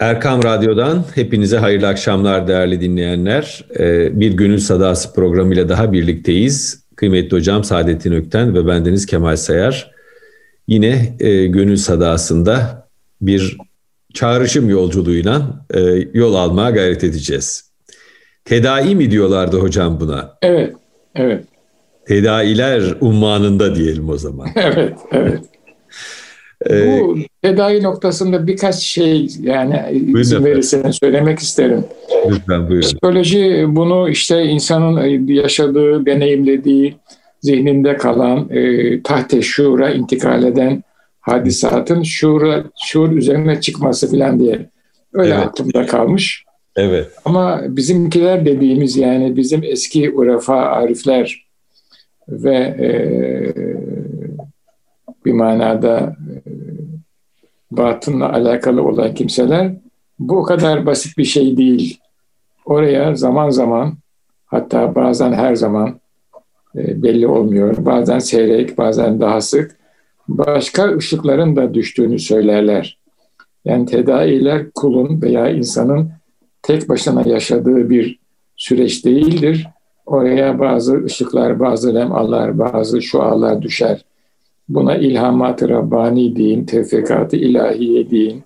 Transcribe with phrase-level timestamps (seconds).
[0.00, 3.64] Erkam Radyo'dan hepinize hayırlı akşamlar değerli dinleyenler.
[3.78, 6.84] Ee, bir Gönül Sadası programıyla daha birlikteyiz.
[6.96, 9.90] Kıymetli hocam Saadettin Ökten ve bendeniz Kemal Sayar.
[10.68, 12.88] Yine e, Gönül Sadası'nda
[13.20, 13.56] bir
[14.14, 15.80] çağrışım yolculuğuyla e,
[16.14, 17.70] yol almaya gayret edeceğiz.
[18.44, 20.38] Tedai mi diyorlardı hocam buna?
[20.42, 20.74] Evet,
[21.14, 21.44] evet.
[22.06, 24.48] Tedailer ummanında diyelim o zaman.
[24.56, 27.02] evet, evet.
[27.02, 31.84] Bu tedavi noktasında birkaç şey yani izin verirseniz söylemek isterim.
[32.30, 32.80] Lütfen buyurun.
[32.80, 36.96] Psikoloji bunu işte insanın yaşadığı, deneyimlediği,
[37.40, 40.82] zihninde kalan, e, tahte şuura intikal eden
[41.20, 44.70] hadisatın şuura, şuur üzerine çıkması falan diye
[45.12, 45.46] öyle evet.
[45.46, 46.44] aklımda kalmış.
[46.76, 47.10] Evet.
[47.24, 51.46] Ama bizimkiler dediğimiz yani bizim eski urafa arifler
[52.28, 52.88] ve e,
[55.24, 56.69] bir manada e,
[57.70, 59.72] batınla alakalı olan kimseler
[60.18, 61.98] bu kadar basit bir şey değil.
[62.64, 63.94] Oraya zaman zaman
[64.46, 66.00] hatta bazen her zaman
[66.76, 67.84] e, belli olmuyor.
[67.84, 69.80] Bazen seyrek, bazen daha sık
[70.28, 72.98] başka ışıkların da düştüğünü söylerler.
[73.64, 76.10] Yani tedaviler kulun veya insanın
[76.62, 78.18] tek başına yaşadığı bir
[78.56, 79.68] süreç değildir.
[80.06, 84.04] Oraya bazı ışıklar, bazı lemalar, bazı şualar düşer.
[84.70, 88.42] Buna ilhamat-ı Rabbani deyin, tevfikat-ı ilahiye deyin.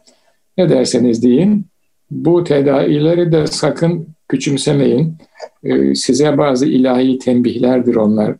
[0.58, 1.66] Ne derseniz deyin.
[2.10, 5.16] Bu tedavileri de sakın küçümsemeyin.
[5.64, 8.34] Ee, size bazı ilahi tembihlerdir onlar.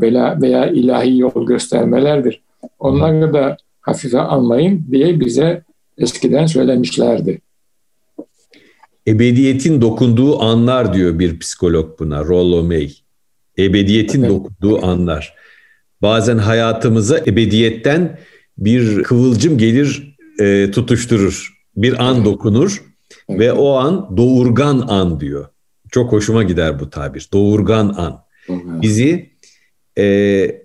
[0.00, 2.40] Veya, veya ilahi yol göstermelerdir.
[2.78, 5.62] Onları da hafife almayın diye bize
[5.98, 7.40] eskiden söylemişlerdi.
[9.06, 12.90] Ebediyetin dokunduğu anlar diyor bir psikolog buna, Rollo May.
[13.58, 14.30] Ebediyetin evet.
[14.30, 15.41] dokunduğu anlar.
[16.02, 18.18] Bazen hayatımıza ebediyetten
[18.58, 21.52] bir kıvılcım gelir, e, tutuşturur.
[21.76, 22.82] Bir an dokunur
[23.30, 25.46] ve o an doğurgan an diyor.
[25.90, 27.28] Çok hoşuma gider bu tabir.
[27.32, 28.24] Doğurgan an.
[28.82, 29.30] Bizi
[29.98, 30.62] e,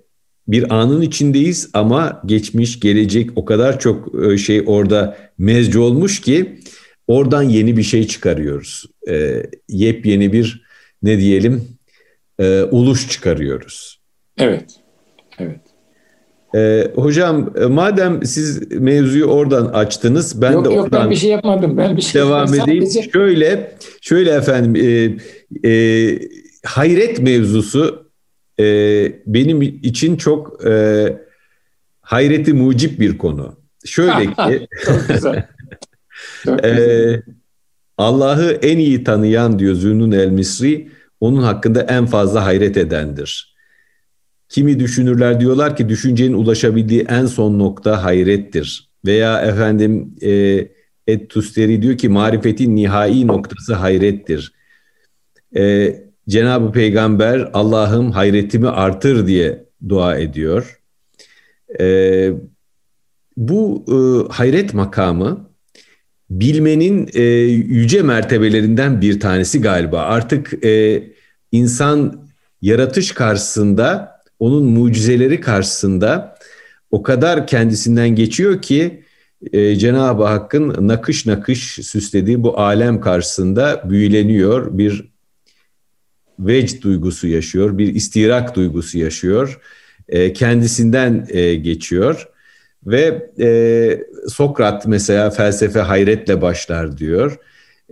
[0.48, 6.60] bir anın içindeyiz ama geçmiş, gelecek o kadar çok e, şey orada mezci olmuş ki
[7.08, 8.86] oradan yeni bir şey çıkarıyoruz.
[9.10, 10.64] E, yepyeni bir
[11.04, 11.68] ne diyelim
[12.40, 14.00] e, uluş çıkarıyoruz.
[14.38, 14.77] Evet,
[15.40, 15.60] evet.
[16.56, 21.16] Ee, hocam e, madem siz mevzuyu oradan açtınız ben yok, de yok, oradan ben bir
[21.16, 21.78] şey yapmadım.
[21.78, 22.86] Ben bir şey devam edeyim.
[22.86, 23.10] Sadece...
[23.12, 26.20] Şöyle şöyle efendim e, e,
[26.66, 28.12] hayret mevzusu
[28.60, 28.64] e,
[29.26, 31.14] benim için çok e,
[32.02, 33.56] hayreti mucip bir konu.
[33.86, 34.68] Şöyle ki
[36.64, 37.22] e,
[37.98, 43.57] Allah'ı en iyi tanıyan diyor Zünnun el Misri onun hakkında en fazla hayret edendir.
[44.50, 48.90] Kimi düşünürler diyorlar ki düşüncenin ulaşabildiği en son nokta hayrettir.
[49.06, 50.68] Veya efendim e,
[51.08, 54.54] Et Tusteri diyor ki marifetin nihai noktası hayrettir.
[55.58, 55.96] E,
[56.30, 60.82] Cenab-ı Peygamber Allah'ım hayretimi artır diye dua ediyor.
[61.80, 62.32] E,
[63.38, 63.98] bu e,
[64.34, 65.50] hayret makamı
[66.30, 67.22] bilmenin e,
[67.52, 70.02] yüce mertebelerinden bir tanesi galiba.
[70.02, 71.04] Artık e,
[71.52, 72.28] insan
[72.62, 76.38] yaratış karşısında, onun mucizeleri karşısında
[76.92, 79.04] o kadar kendisinden geçiyor ki
[79.54, 84.78] e, Cenab-ı Hakk'ın nakış nakış süslediği bu alem karşısında büyüleniyor.
[84.78, 85.10] Bir
[86.40, 89.60] vecd duygusu yaşıyor, bir istirak duygusu yaşıyor.
[90.10, 92.28] E, kendisinden e, geçiyor.
[92.86, 94.00] Ve e,
[94.30, 97.38] Sokrat mesela felsefe hayretle başlar diyor.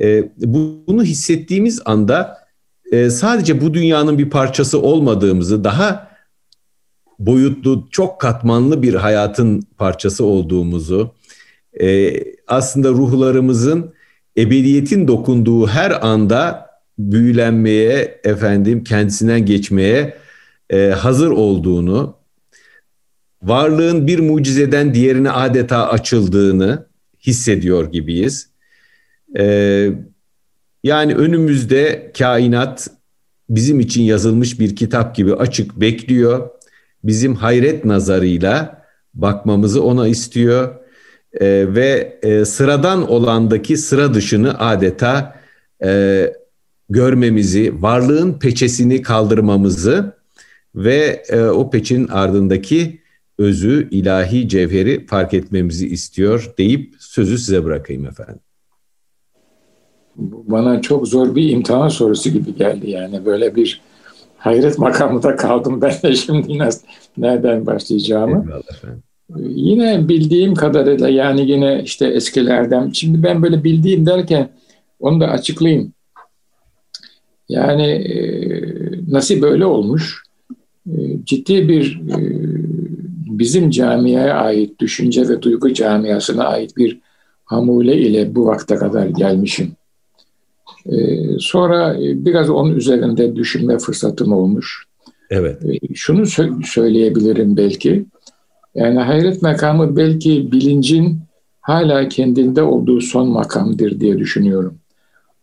[0.02, 2.38] E, bunu hissettiğimiz anda
[2.92, 6.15] e, sadece bu dünyanın bir parçası olmadığımızı, daha
[7.20, 11.14] boyutlu, çok katmanlı bir hayatın parçası olduğumuzu,
[11.82, 12.14] e,
[12.48, 13.94] aslında ruhlarımızın
[14.38, 20.18] ebediyetin dokunduğu her anda büyülenmeye, efendim kendisinden geçmeye
[20.70, 22.16] e, hazır olduğunu,
[23.44, 26.86] varlığın bir mucizeden diğerine adeta açıldığını
[27.28, 28.50] hissediyor gibiyiz.
[29.38, 29.90] E,
[30.84, 32.88] yani önümüzde kainat
[33.50, 36.50] bizim için yazılmış bir kitap gibi açık bekliyor.
[37.08, 40.76] Bizim hayret nazarıyla bakmamızı ona istiyor.
[41.34, 45.36] E, ve e, sıradan olandaki sıra dışını adeta
[45.84, 46.34] e,
[46.90, 50.14] görmemizi, varlığın peçesini kaldırmamızı
[50.76, 53.00] ve e, o peçin ardındaki
[53.38, 58.40] özü, ilahi cevheri fark etmemizi istiyor deyip sözü size bırakayım efendim.
[60.18, 63.82] Bana çok zor bir imtihan sorusu gibi geldi yani böyle bir
[64.46, 66.88] hayret makamında kaldım ben de şimdi nasıl,
[67.18, 68.46] nereden başlayacağımı.
[69.40, 72.90] Yine bildiğim kadarıyla yani yine işte eskilerden.
[72.90, 74.50] Şimdi ben böyle bildiğim derken
[75.00, 75.94] onu da açıklayayım.
[77.50, 78.18] Yani e,
[79.12, 80.24] nasıl böyle olmuş?
[80.88, 80.94] E,
[81.24, 82.20] ciddi bir e,
[83.40, 87.00] bizim camiye ait, düşünce ve duygu camiasına ait bir
[87.46, 89.72] hamule ile bu vakte kadar gelmişim.
[90.92, 90.96] E,
[91.40, 94.86] sonra e, biraz onun üzerinde düşünme fırsatım olmuş.
[95.30, 95.66] Evet.
[95.66, 98.06] E, şunu sö- söyleyebilirim belki.
[98.76, 101.20] Yani hayret makamı belki bilincin
[101.62, 104.76] hala kendinde olduğu son makamdır diye düşünüyorum.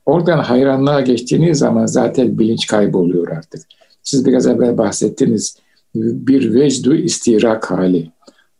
[0.06, 3.62] Oradan hayranlığa geçtiğiniz zaman zaten bilinç kayboluyor artık.
[4.02, 5.56] Siz biraz evvel bahsettiniz.
[5.94, 8.10] Bir vecdu istirak hali.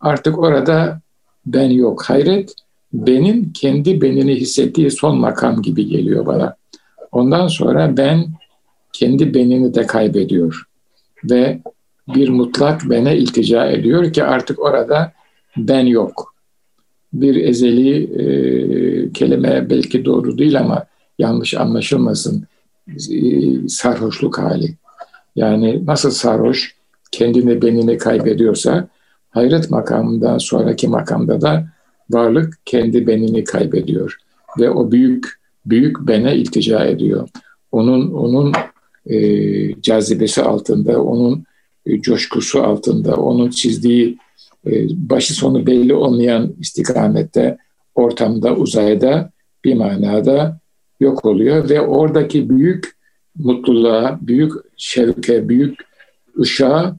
[0.00, 1.00] Artık orada
[1.46, 2.02] ben yok.
[2.02, 2.54] Hayret
[2.92, 6.56] benim kendi benini hissettiği son makam gibi geliyor bana.
[7.12, 8.26] Ondan sonra ben
[8.92, 10.62] kendi benini de kaybediyor.
[11.24, 11.60] Ve
[12.08, 15.12] bir mutlak bene iltica ediyor ki artık orada
[15.56, 16.34] ben yok.
[17.12, 20.86] Bir ezeli e, kelime belki doğru değil ama
[21.18, 22.46] yanlış anlaşılmasın
[22.88, 24.74] e, sarhoşluk hali.
[25.36, 26.74] Yani nasıl sarhoş
[27.10, 28.88] kendini benini kaybediyorsa
[29.30, 31.66] hayret makamından sonraki makamda da
[32.10, 34.18] varlık kendi benini kaybediyor
[34.58, 37.28] ve o büyük büyük bene iltica ediyor.
[37.72, 38.52] Onun onun
[39.06, 41.44] e, cazibesi altında, onun
[41.86, 44.18] e, coşkusu altında, onun çizdiği
[44.66, 47.58] e, başı sonu belli olmayan istikamette,
[47.94, 49.30] ortamda, uzayda
[49.64, 50.60] bir manada
[51.00, 52.92] yok oluyor ve oradaki büyük
[53.38, 55.78] mutluluğa, büyük şevke, büyük
[56.40, 56.96] ışığa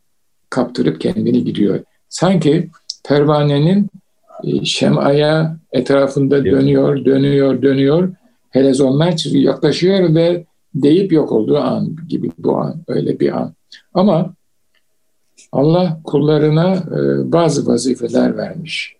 [0.49, 1.79] kaptırıp kendini gidiyor.
[2.09, 2.69] Sanki
[3.07, 3.89] pervanenin
[4.43, 8.09] e, şemaya etrafında dönüyor, dönüyor, dönüyor.
[8.53, 10.45] Helezonlar yaklaşıyor ve
[10.75, 13.53] deyip yok olduğu an gibi bu an, öyle bir an.
[13.93, 14.33] Ama
[15.51, 18.95] Allah kullarına e, bazı vazifeler vermiş.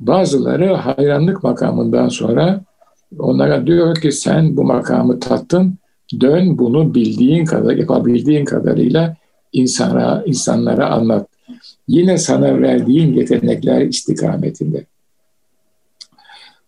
[0.00, 2.60] Bazıları hayranlık makamından sonra
[3.18, 5.74] onlara diyor ki sen bu makamı tattın,
[6.20, 9.16] dön bunu bildiğin kadar, yapabildiğin kadarıyla
[9.52, 11.28] insana, insanlara anlat.
[11.88, 14.86] Yine sana verdiğin yetenekler istikametinde.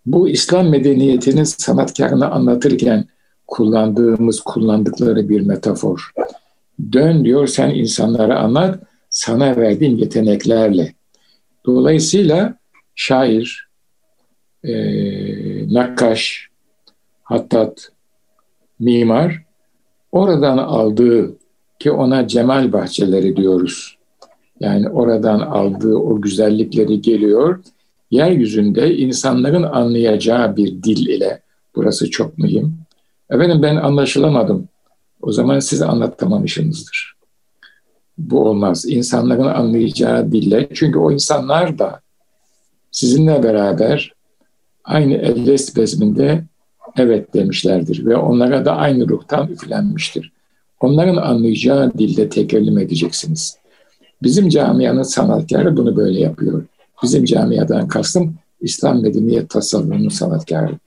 [0.07, 3.05] Bu İslam medeniyetinin sanatkarını anlatırken
[3.47, 6.13] kullandığımız, kullandıkları bir metafor.
[6.93, 8.79] Dön diyor sen insanlara anlat,
[9.11, 10.95] sana verdiğim yeteneklerle.
[11.67, 12.55] Dolayısıyla
[12.95, 13.69] şair,
[14.65, 14.75] e,
[15.75, 16.49] nakkaş,
[17.23, 17.93] hattat,
[18.79, 19.45] mimar
[20.13, 21.37] oradan aldığı
[21.79, 23.99] ki ona cemal bahçeleri diyoruz.
[24.61, 27.63] Yani oradan aldığı o güzellikleri geliyor.
[28.17, 31.43] Yeryüzünde insanların anlayacağı bir dil ile
[31.75, 32.79] burası çok mühim.
[33.31, 34.69] Efendim ben anlaşılamadım.
[35.23, 37.17] O zaman siz anlatamamışsınızdır.
[38.19, 38.85] Bu olmaz.
[38.89, 40.69] İnsanların anlayacağı dille.
[40.75, 42.01] Çünkü o insanlar da
[42.91, 44.13] sizinle beraber
[44.85, 46.45] aynı elles bezminde
[46.97, 50.33] evet demişlerdir ve onlara da aynı ruhtan üflenmiştir.
[50.81, 53.59] Onların anlayacağı dilde tekellim edeceksiniz.
[54.23, 56.65] Bizim camianın sanatkarı bunu böyle yapıyor.
[57.03, 60.79] Bizim camiadan kastım İslam medeniyet tasavvurunun sanatkarı.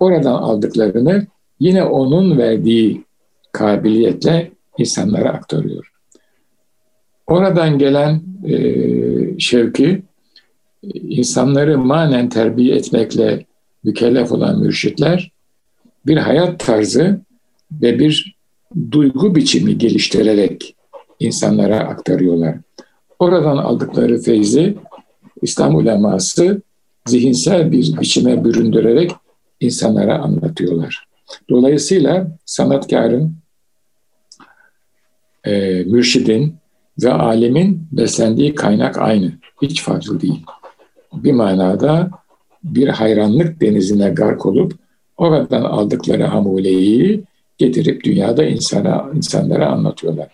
[0.00, 1.26] Oradan aldıklarını
[1.60, 3.04] yine onun verdiği
[3.52, 5.92] kabiliyetle insanlara aktarıyor.
[7.26, 10.02] Oradan gelen e, şevki
[10.92, 13.44] insanları manen terbiye etmekle
[13.84, 15.32] mükellef olan mürşitler
[16.06, 17.20] bir hayat tarzı
[17.72, 18.36] ve bir
[18.90, 20.76] duygu biçimi geliştirerek
[21.20, 22.56] insanlara aktarıyorlar.
[23.18, 24.76] Oradan aldıkları feyzi
[25.42, 26.62] İslam uleması
[27.06, 29.10] zihinsel bir biçime büründürerek
[29.60, 31.06] insanlara anlatıyorlar.
[31.50, 33.36] Dolayısıyla sanatkarın,
[35.44, 36.54] e, mürşidin
[37.02, 39.32] ve alemin beslendiği kaynak aynı.
[39.62, 40.44] Hiç farklı değil.
[41.12, 42.10] Bir manada
[42.64, 44.74] bir hayranlık denizine gark olup
[45.16, 47.24] oradan aldıkları hamuleyi
[47.58, 50.28] getirip dünyada insana, insanlara anlatıyorlar.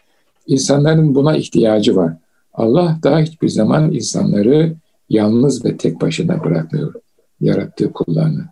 [0.46, 2.12] İnsanların buna ihtiyacı var.
[2.54, 4.74] Allah daha hiçbir zaman insanları
[5.12, 6.94] yalnız ve tek başına bırakmıyor
[7.40, 8.44] yarattığı kullarını.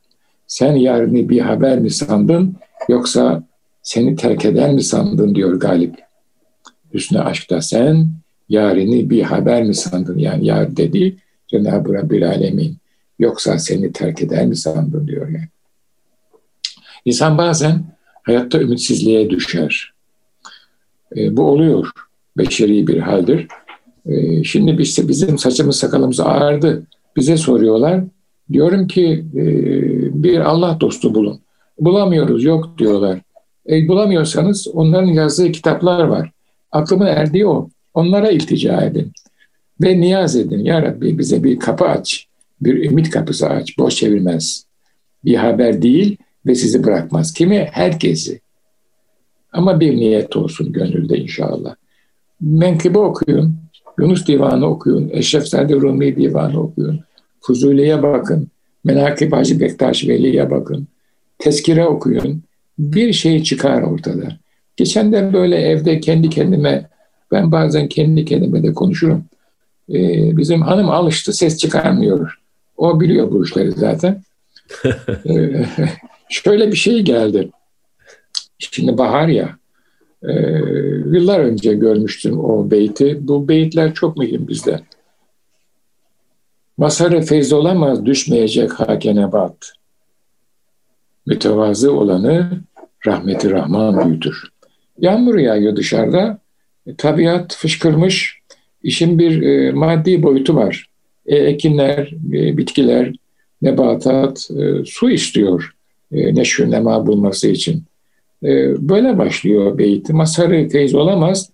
[0.47, 2.57] Sen yarını bir haber mi sandın
[2.88, 3.43] yoksa
[3.83, 5.95] seni terk eder mi sandın diyor Galip.
[6.95, 8.09] Hüsnü aşkta sen
[8.49, 10.19] yarını bir haber mi sandın?
[10.19, 11.17] Yani yar dedi
[11.49, 12.76] Cenab-ı Rabbil Alemin.
[13.19, 15.49] Yoksa seni terk eder mi sandın diyor yani.
[17.05, 17.85] İnsan bazen
[18.23, 19.93] hayatta ümitsizliğe düşer.
[21.17, 21.90] E, bu oluyor.
[22.37, 23.49] Beşeri bir haldir.
[24.07, 26.87] E, şimdi biz, bizim saçımız sakalımız ağardı.
[27.16, 28.04] Bize soruyorlar.
[28.52, 29.45] Diyorum ki e,
[30.23, 31.40] bir Allah dostu bulun.
[31.78, 33.21] Bulamıyoruz, yok diyorlar.
[33.71, 36.30] E, bulamıyorsanız onların yazdığı kitaplar var.
[36.73, 37.69] Aklımın erdiği o.
[37.95, 39.12] Onlara iltica edin.
[39.83, 40.59] Ve niyaz edin.
[40.59, 42.26] Ya Rabbi bize bir kapı aç.
[42.61, 43.78] Bir ümit kapısı aç.
[43.78, 44.64] Boş çevirmez.
[45.25, 46.16] Bir haber değil
[46.47, 47.33] ve sizi bırakmaz.
[47.33, 47.69] Kimi?
[47.73, 48.40] Herkesi.
[49.52, 51.75] Ama bir niyet olsun gönülde inşallah.
[52.40, 53.60] Menkıbe okuyun.
[54.00, 55.11] Yunus Divanı okuyun.
[55.12, 57.00] Eşref Sade Rumi Divanı okuyun.
[57.40, 58.49] Fuzuli'ye bakın.
[58.85, 60.87] Menakib Hacı Bektaş Veli'ye bakın.
[61.38, 62.42] Tezkire okuyun.
[62.78, 64.28] Bir şey çıkar ortada.
[64.76, 66.88] Geçen de böyle evde kendi kendime,
[67.33, 69.25] ben bazen kendi kendime de konuşurum.
[69.88, 72.38] Ee, bizim hanım alıştı, ses çıkarmıyor.
[72.76, 74.23] O biliyor bu işleri zaten.
[75.28, 75.66] ee,
[76.28, 77.50] şöyle bir şey geldi.
[78.59, 79.57] Şimdi bahar ya,
[80.23, 80.33] e,
[81.12, 83.19] yıllar önce görmüştüm o beyti.
[83.21, 84.81] Bu beyitler çok mühim bizde.
[86.77, 89.73] Masarı feyz olamaz düşmeyecek hakene bat.
[91.27, 92.61] Mütevazı olanı
[93.07, 94.49] rahmeti rahman büyütür.
[94.99, 96.39] Yağmur yağıyor dışarıda.
[96.87, 98.41] E, tabiat fışkırmış.
[98.83, 100.87] İşin bir e, maddi boyutu var.
[101.27, 103.12] E, ekinler, e, bitkiler,
[103.62, 105.75] nebatat e, su istiyor
[106.12, 107.85] e, neşür nema bulması için.
[108.44, 108.49] E,
[108.88, 110.11] böyle başlıyor beyt.
[110.11, 111.50] Masarı feyz olamaz,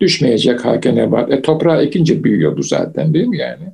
[0.00, 1.32] düşmeyecek hake nebat.
[1.32, 3.64] E, toprağa ikinci büyüyor bu zaten değil mi yani?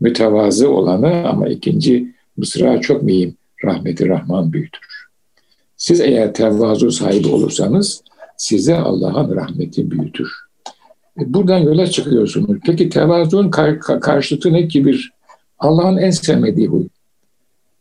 [0.00, 3.36] Mütevazı olanı ama ikinci mısra çok mühim.
[3.64, 5.04] Rahmeti Rahman büyütür.
[5.76, 8.02] Siz eğer tevazu sahibi olursanız
[8.36, 10.32] size Allah'ın rahmeti büyütür.
[11.20, 12.58] E, buradan yola çıkıyorsunuz.
[12.66, 15.12] Peki tevazuun kar- karşıtı ne kibir?
[15.58, 16.84] Allah'ın en sevmediği huy.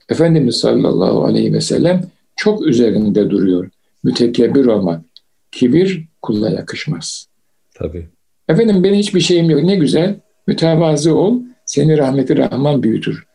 [0.10, 2.02] Efendimiz sallallahu aleyhi ve sellem
[2.36, 3.70] çok üzerinde duruyor.
[4.04, 5.06] Mütekebbir olmak.
[5.52, 7.28] Kibir kulla yakışmaz.
[7.76, 8.10] Tabii.
[8.50, 9.64] Efendim benim hiçbir şeyim yok.
[9.64, 10.20] Ne güzel.
[10.48, 11.40] Mütevazı ol.
[11.66, 13.26] Seni rahmeti Rahman büyütür.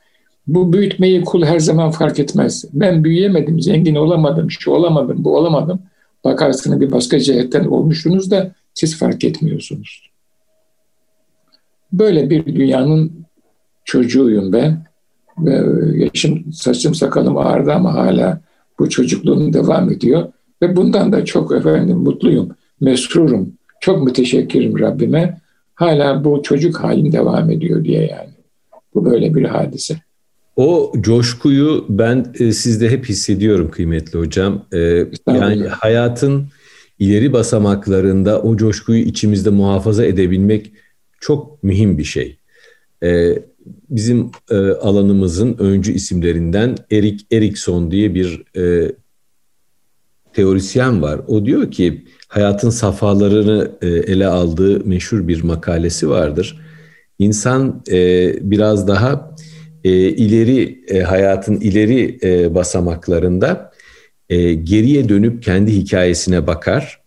[0.47, 2.65] Bu büyütmeyi kul her zaman fark etmez.
[2.73, 5.81] Ben büyüyemedim, zengin olamadım, şu olamadım, bu olamadım.
[6.25, 10.11] Bakarsınız bir başka cihetten olmuşsunuz da siz fark etmiyorsunuz.
[11.93, 13.27] Böyle bir dünyanın
[13.85, 14.89] çocuğuyum ben.
[15.39, 15.63] Ve
[15.97, 18.41] yaşım, saçım, sakalım ağırdı ama hala
[18.79, 20.33] bu çocukluğum devam ediyor.
[20.63, 22.49] Ve bundan da çok efendim mutluyum,
[22.81, 23.53] mesrurum.
[23.81, 25.41] Çok müteşekkirim Rabbime.
[25.75, 28.31] Hala bu çocuk halim devam ediyor diye yani.
[28.95, 29.97] Bu böyle bir hadise.
[30.57, 34.65] O coşkuyu ben e, sizde hep hissediyorum kıymetli hocam.
[34.73, 36.47] E, yani hayatın
[36.99, 40.73] ileri basamaklarında o coşkuyu içimizde muhafaza edebilmek
[41.21, 42.39] çok mühim bir şey.
[43.03, 43.39] E,
[43.91, 48.93] bizim e, alanımızın öncü isimlerinden Erik Erikson diye bir e,
[50.39, 51.21] teorisyen var.
[51.27, 56.61] O diyor ki hayatın safhalarını e, ele aldığı meşhur bir makalesi vardır.
[57.19, 59.35] İnsan e, biraz daha
[59.85, 62.19] e, ileri hayatın ileri
[62.55, 63.73] basamaklarında
[64.63, 67.01] geriye dönüp kendi hikayesine bakar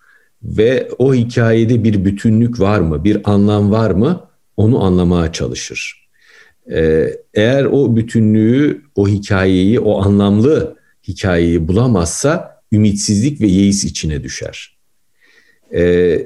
[0.44, 6.08] ve o hikayede bir bütünlük var mı, bir anlam var mı onu anlamaya çalışır.
[7.34, 10.76] Eğer o bütünlüğü, o hikayeyi, o anlamlı
[11.08, 14.78] hikayeyi bulamazsa ümitsizlik ve yeis içine düşer.
[15.74, 16.18] E,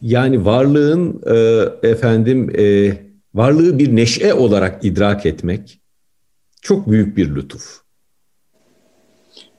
[0.00, 2.92] yani varlığın e, efendim e,
[3.34, 5.80] varlığı bir neşe olarak idrak etmek
[6.62, 7.80] çok büyük bir lütuf.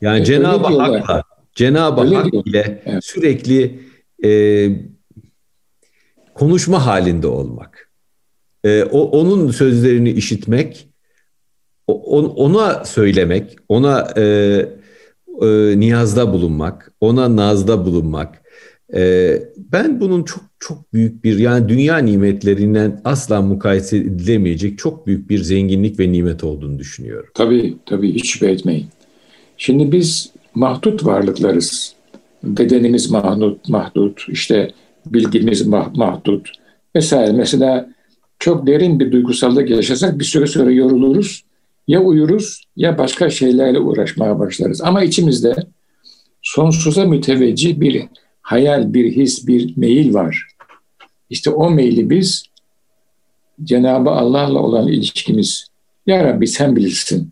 [0.02, 1.24] Yani e, Cenab-ı Hak'la
[1.56, 3.06] Cenab-ı Hak ile evet.
[3.06, 3.80] sürekli
[4.24, 4.70] e,
[6.34, 7.92] konuşma halinde olmak.
[8.64, 10.88] E, o onun sözlerini işitmek,
[11.88, 14.24] ona söylemek, ona e,
[15.42, 18.42] e, niyazda bulunmak, ona nazda bulunmak.
[18.94, 25.30] E, ben bunun çok çok büyük bir yani dünya nimetlerinden asla mukayese edilemeyecek çok büyük
[25.30, 27.30] bir zenginlik ve nimet olduğunu düşünüyorum.
[27.34, 28.88] Tabii tabii hiç şüphe etmeyin.
[29.58, 31.96] Şimdi biz mahdut varlıklarız.
[32.44, 34.72] Bedenimiz mahdut, mahdut, işte
[35.06, 36.52] bilgimiz mahdut
[36.96, 37.32] vesaire.
[37.32, 37.90] Mesela
[38.40, 41.44] çok derin bir duygusallık yaşasak bir süre sonra yoruluruz.
[41.88, 44.82] Ya uyuruz ya başka şeylerle uğraşmaya başlarız.
[44.82, 45.56] Ama içimizde
[46.42, 48.04] sonsuza müteveccih bir
[48.42, 50.48] hayal, bir his, bir meyil var.
[51.30, 52.44] İşte o meyli biz
[53.64, 55.68] Cenab-ı Allah'la olan ilişkimiz.
[56.08, 57.32] Ya Rabbi sen bilirsin.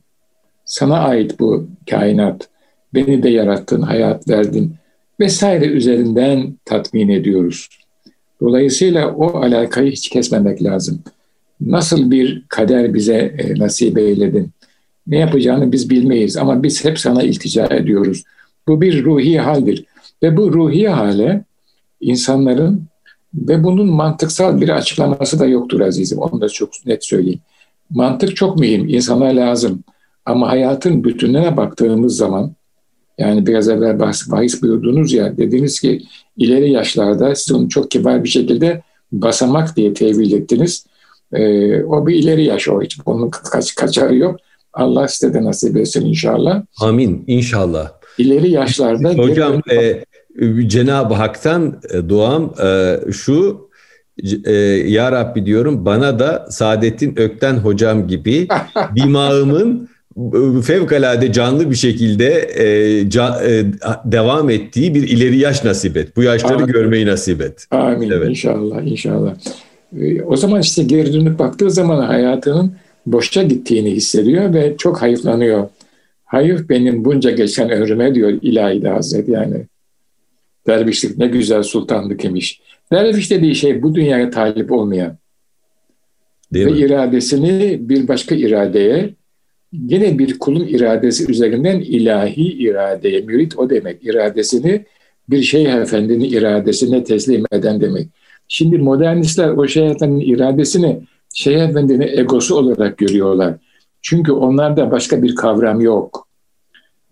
[0.65, 2.49] Sana ait bu kainat.
[2.93, 4.75] Beni de yarattın, hayat verdin
[5.19, 7.69] vesaire üzerinden tatmin ediyoruz.
[8.41, 11.03] Dolayısıyla o alakayı hiç kesmemek lazım.
[11.61, 14.49] Nasıl bir kader bize e, nasip eyledin?
[15.07, 18.23] Ne yapacağını biz bilmeyiz ama biz hep sana iltica ediyoruz.
[18.67, 19.85] Bu bir ruhi haldir.
[20.23, 21.43] Ve bu ruhi hale
[22.01, 22.83] insanların
[23.33, 26.19] ve bunun mantıksal bir açıklaması da yoktur azizim.
[26.19, 27.39] Onu da çok net söyleyeyim.
[27.89, 29.83] Mantık çok mühim, insana lazım.
[30.25, 32.55] Ama hayatın bütününe baktığımız zaman,
[33.17, 36.03] yani biraz evvel bahis, buyurdunuz ya, dediniz ki
[36.37, 38.81] ileri yaşlarda, siz onu çok kibar bir şekilde
[39.11, 40.85] basamak diye tevil ettiniz.
[41.33, 44.35] Ee, o bir ileri yaş o hiç bunun kaç, kaçarı yok.
[44.73, 46.63] Allah size de nasip etsin inşallah.
[46.81, 47.91] Amin inşallah.
[48.17, 49.09] İleri yaşlarda...
[49.09, 50.03] Hocam e,
[50.67, 53.69] Cenab-ı Hak'tan e, duam e, şu
[54.45, 54.53] e,
[54.87, 58.47] Ya Rabbi diyorum bana da Saadettin Ökten hocam gibi
[58.95, 59.89] dimağımın
[60.63, 63.65] fevkalade canlı bir şekilde e, ca, e,
[64.05, 66.17] devam ettiği bir ileri yaş nasip et.
[66.17, 66.67] Bu yaşları Amin.
[66.67, 67.67] görmeyi nasip et.
[67.71, 68.29] Amin evet.
[68.29, 69.35] inşallah inşallah.
[69.99, 72.73] E, o zaman işte geri dönüp baktığı zaman hayatının
[73.05, 75.69] boşa gittiğini hissediyor ve çok hayıflanıyor.
[76.25, 79.65] Hayır benim bunca geçen ömrüme diyor ilahi Hazret yani.
[80.67, 82.61] Dervişlik ne güzel sultanlık imiş.
[82.91, 85.17] Derviş dediği şey bu dünyaya talip olmayan
[86.53, 86.77] Değil ve mi?
[86.77, 89.09] iradesini bir başka iradeye
[89.73, 94.05] yine bir kulun iradesi üzerinden ilahi iradeye mürit o demek.
[94.05, 94.85] iradesini
[95.29, 98.07] bir şey efendinin iradesine teslim eden demek.
[98.47, 101.01] Şimdi modernistler o şey efendinin iradesini
[101.33, 103.53] şey efendinin egosu olarak görüyorlar.
[104.01, 106.27] Çünkü onlarda başka bir kavram yok.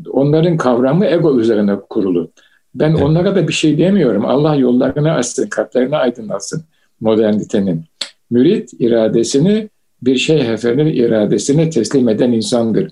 [0.10, 2.32] Onların kavramı ego üzerine kurulu.
[2.76, 3.04] Ben evet.
[3.04, 4.26] onlara da bir şey demiyorum.
[4.26, 6.64] Allah yollarını açsın, kalplerini aydınlatsın
[7.02, 7.84] modernitenin.
[8.30, 9.70] Mürit iradesini
[10.02, 12.92] bir şeyh efendinin iradesine teslim eden insandır.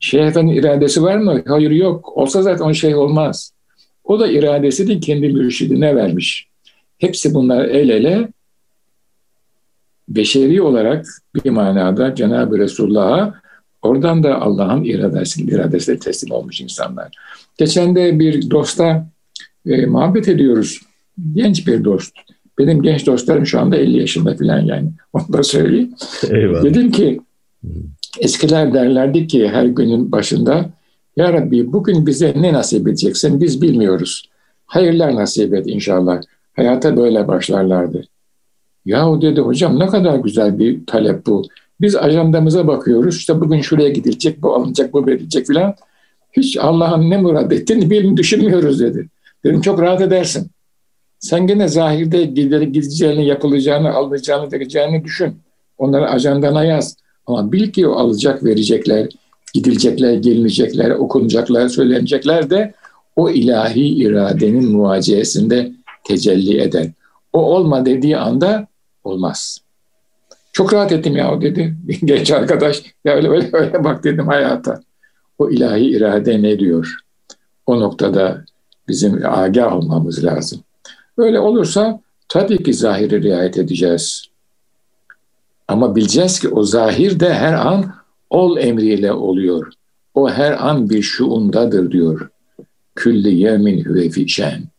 [0.00, 1.42] Şeyh efendinin iradesi var mı?
[1.46, 2.16] Hayır yok.
[2.16, 3.52] Olsa zaten o şeyh olmaz.
[4.04, 6.51] O da iradesini kendi mürşidine vermiş.
[7.02, 8.28] Hepsi bunlar el ele
[10.08, 13.34] beşeri olarak bir manada Cenab-ı Resulullah'a
[13.82, 17.16] oradan da Allah'ın iradesi, iradesine teslim olmuş insanlar.
[17.58, 19.08] Geçen de bir dosta
[19.66, 20.80] e, muhabbet ediyoruz.
[21.34, 22.14] Genç bir dost.
[22.58, 24.90] Benim genç dostlarım şu anda 50 yaşında falan yani.
[25.12, 25.94] Onu da söyleyeyim.
[26.30, 26.64] Eyvallah.
[26.64, 27.20] Dedim ki
[28.20, 30.70] eskiler derlerdi ki her günün başında
[31.16, 34.30] Ya Rabbi bugün bize ne nasip edeceksin biz bilmiyoruz.
[34.66, 36.20] Hayırlar nasip et inşallah.
[36.56, 38.04] Hayata böyle başlarlardı.
[38.84, 41.42] Yahu dedi hocam ne kadar güzel bir talep bu.
[41.80, 43.16] Biz ajandamıza bakıyoruz.
[43.16, 45.74] İşte bugün şuraya gidilecek, bu alınacak, bu verilecek filan.
[46.32, 49.08] Hiç Allah'ın ne murad ettiğini bilin düşünmüyoruz dedi.
[49.44, 50.50] Dedim çok rahat edersin.
[51.18, 55.34] Sen gene zahirde gideceğini, yapılacağını, alınacağını, vereceğini düşün.
[55.78, 56.96] Onları ajandana yaz.
[57.26, 59.08] Ama bil ki o alacak, verecekler,
[59.54, 62.74] gidilecekler, gelinecekler, okunacaklar, söylenecekler de
[63.16, 65.72] o ilahi iradenin muvaciyesinde
[66.04, 66.90] tecelli eder.
[67.32, 68.66] O olma dediği anda
[69.04, 69.58] olmaz.
[70.52, 72.82] Çok rahat ettim ya dedi genç arkadaş.
[73.04, 74.80] Ya öyle öyle öyle bak dedim hayata.
[75.38, 76.96] O ilahi irade ne diyor?
[77.66, 78.44] O noktada
[78.88, 80.60] bizim agah olmamız lazım.
[81.18, 84.24] Öyle olursa tabii ki zahiri riayet edeceğiz.
[85.68, 87.94] Ama bileceğiz ki o zahir de her an
[88.30, 89.72] ol emriyle oluyor.
[90.14, 92.28] O her an bir şuundadır diyor.
[92.94, 94.71] Külli yemin hüve fişen.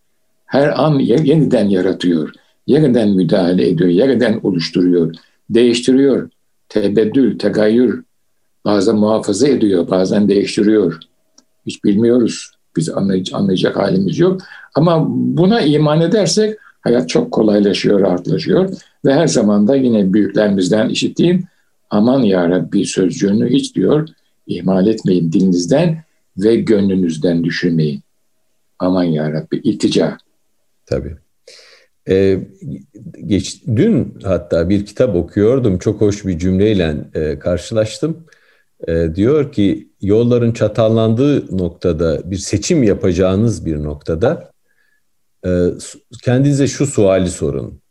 [0.54, 2.34] Her an yeniden yaratıyor.
[2.68, 3.90] Yeniden müdahale ediyor.
[3.90, 5.16] Yeniden oluşturuyor.
[5.50, 6.30] Değiştiriyor.
[6.70, 8.04] Tebeddül, tegayyür.
[8.66, 9.90] Bazen muhafaza ediyor.
[9.90, 11.00] Bazen değiştiriyor.
[11.66, 12.52] Hiç bilmiyoruz.
[12.78, 12.90] Biz
[13.34, 14.42] anlayacak halimiz yok.
[14.76, 18.70] Ama buna iman edersek hayat çok kolaylaşıyor, rahatlaşıyor.
[19.06, 21.44] Ve her zaman da yine büyüklerimizden işittiğim
[21.90, 24.10] aman ya Rabbi sözcüğünü hiç diyor
[24.48, 26.04] ihmal etmeyin dilinizden
[26.38, 28.02] ve gönlünüzden düşürmeyin.
[28.80, 30.18] Aman ya Rabbi iltica.
[30.86, 31.16] Tabii.
[32.10, 32.40] Ee,
[33.26, 35.78] geç, dün hatta bir kitap okuyordum.
[35.78, 38.26] Çok hoş bir cümleyle e, karşılaştım.
[38.88, 44.52] E, diyor ki yolların çatallandığı noktada bir seçim yapacağınız bir noktada
[45.46, 45.68] e,
[46.24, 47.82] kendinize şu suali sorun.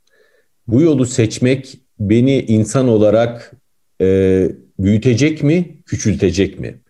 [0.66, 3.52] Bu yolu seçmek beni insan olarak
[4.00, 6.80] e, büyütecek mi, küçültecek mi?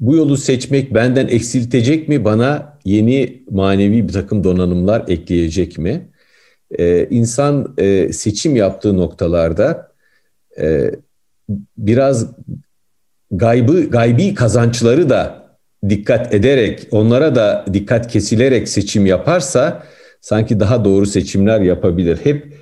[0.00, 6.08] Bu yolu seçmek benden eksiltecek mi, bana yeni manevi bir takım donanımlar ekleyecek mi?
[6.78, 9.92] Ee, insan e, seçim yaptığı noktalarda
[10.60, 10.90] e,
[11.78, 12.26] biraz
[13.30, 15.46] gaybı gaybi kazançları da
[15.88, 19.82] dikkat ederek, onlara da dikkat kesilerek seçim yaparsa
[20.20, 22.18] sanki daha doğru seçimler yapabilir.
[22.24, 22.52] Hep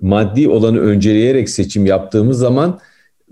[0.00, 2.80] maddi olanı önceleyerek seçim yaptığımız zaman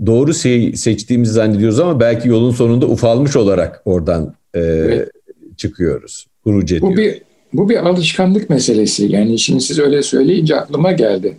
[0.07, 5.11] doğru şey seçtiğimizi zannediyoruz ama belki yolun sonunda ufalmış olarak oradan e, evet.
[5.57, 6.30] çıkıyoruz.
[6.45, 7.23] Kurucu Bu bir
[7.53, 9.13] bu bir alışkanlık meselesi.
[9.13, 11.37] Yani şimdi siz öyle söyleyince aklıma geldi.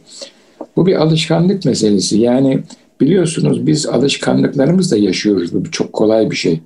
[0.76, 2.20] Bu bir alışkanlık meselesi.
[2.20, 2.64] Yani
[3.02, 5.54] biliyorsunuz biz alışkanlıklarımızla yaşıyoruz.
[5.54, 6.60] Bu çok kolay bir şey.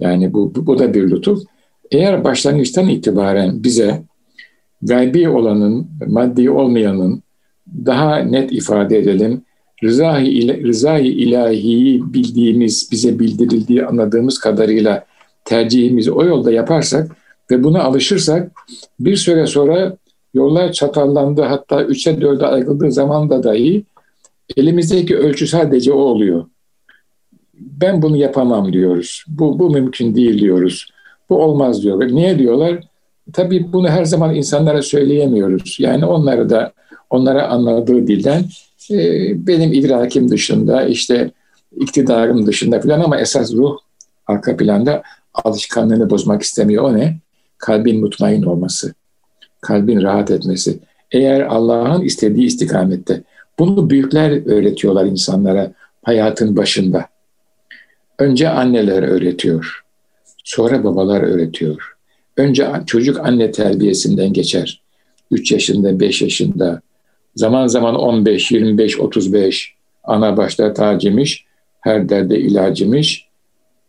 [0.00, 1.42] Yani bu, bu, bu da bir lütuf.
[1.90, 4.02] Eğer başlangıçtan itibaren bize
[4.82, 7.22] gaybi olanın, maddi olmayanın
[7.86, 9.42] daha net ifade edelim,
[9.84, 15.04] rızayı, rızayı ilahiyi bildiğimiz, bize bildirildiği anladığımız kadarıyla
[15.44, 17.15] tercihimizi o yolda yaparsak
[17.50, 18.52] ve buna alışırsak
[19.00, 19.96] bir süre sonra
[20.36, 23.84] Yollar çatallandı hatta üçe dörde ayrıldığı zaman da dahi
[24.56, 26.44] elimizdeki ölçü sadece o oluyor.
[27.54, 29.24] Ben bunu yapamam diyoruz.
[29.28, 30.88] Bu, bu mümkün değil diyoruz.
[31.30, 32.08] Bu olmaz diyorlar.
[32.08, 32.80] Niye diyorlar?
[33.32, 35.76] Tabii bunu her zaman insanlara söyleyemiyoruz.
[35.80, 36.72] Yani onları da
[37.10, 38.44] onlara anladığı dilden
[38.90, 38.96] e,
[39.46, 41.30] benim idrakim dışında işte
[41.76, 43.76] iktidarım dışında falan ama esas ruh
[44.26, 45.02] arka planda
[45.34, 46.84] alışkanlığını bozmak istemiyor.
[46.84, 47.18] O ne?
[47.58, 48.94] Kalbin mutmain olması.
[49.60, 50.78] Kalbin rahat etmesi.
[51.12, 53.22] Eğer Allah'ın istediği istikamette.
[53.58, 57.06] Bunu büyükler öğretiyorlar insanlara hayatın başında.
[58.18, 59.84] Önce anneler öğretiyor.
[60.44, 61.96] Sonra babalar öğretiyor.
[62.36, 64.82] Önce çocuk anne terbiyesinden geçer.
[65.30, 66.80] 3 yaşında, 5 yaşında,
[67.36, 71.44] zaman zaman 15, 25, 35 ana başta tacimiş,
[71.80, 73.26] her derde ilacımış.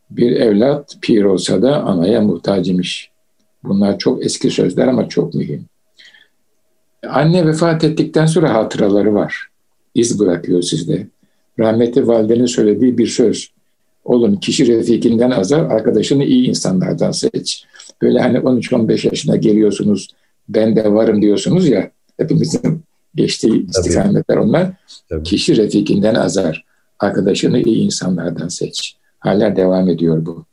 [0.10, 3.12] Bir evlat pir olsa da anaya muhtaç imiş.
[3.64, 5.66] Bunlar çok eski sözler ama çok mühim.
[7.08, 9.48] Anne vefat ettikten sonra hatıraları var.
[9.96, 11.08] İz bırakıyor sizde.
[11.60, 13.52] Rahmetli validenin söylediği bir söz.
[14.06, 17.66] Oğlum kişi refikinden azar, arkadaşını iyi insanlardan seç.
[18.02, 20.08] Böyle hani 13-15 yaşına geliyorsunuz,
[20.50, 22.82] ben de varım diyorsunuz ya, hepimizin
[23.16, 24.72] geçtiği istikametler onlar.
[25.10, 25.24] Tabii.
[25.24, 26.66] Kişi refikinden azar,
[27.00, 28.96] arkadaşını iyi insanlardan seç.
[29.20, 30.46] Hala devam ediyor bu.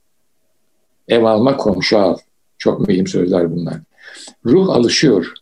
[1.09, 2.17] Ev alma, komşu al.
[2.59, 3.75] Çok mühim sözler bunlar.
[4.47, 5.33] Ruh alışıyor.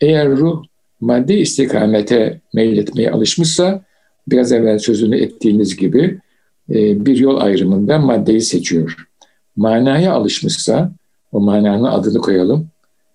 [0.00, 0.64] Eğer ruh
[1.00, 3.84] maddi istikamete meyletmeye alışmışsa,
[4.28, 6.20] biraz evvel sözünü ettiğiniz gibi
[6.70, 8.96] e, bir yol ayrımında maddeyi seçiyor.
[9.56, 10.92] Manaya alışmışsa,
[11.32, 12.68] o mananın adını koyalım,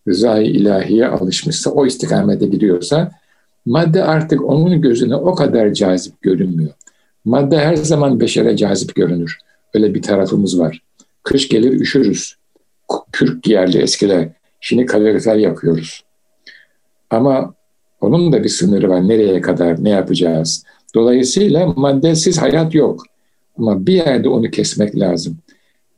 [0.07, 3.11] rızayı ilahiye alışmışsa, o istikamete gidiyorsa,
[3.65, 6.71] madde artık onun gözüne o kadar cazip görünmüyor.
[7.25, 9.37] Madde her zaman beşere cazip görünür.
[9.73, 10.81] Öyle bir tarafımız var.
[11.23, 12.35] Kış gelir üşürüz.
[13.11, 14.29] Kürk giyerli eskiler.
[14.59, 16.03] Şimdi kalorifer yapıyoruz.
[17.09, 17.53] Ama
[18.01, 19.07] onun da bir sınırı var.
[19.07, 20.63] Nereye kadar, ne yapacağız?
[20.95, 23.03] Dolayısıyla maddesiz hayat yok.
[23.57, 25.37] Ama bir yerde onu kesmek lazım.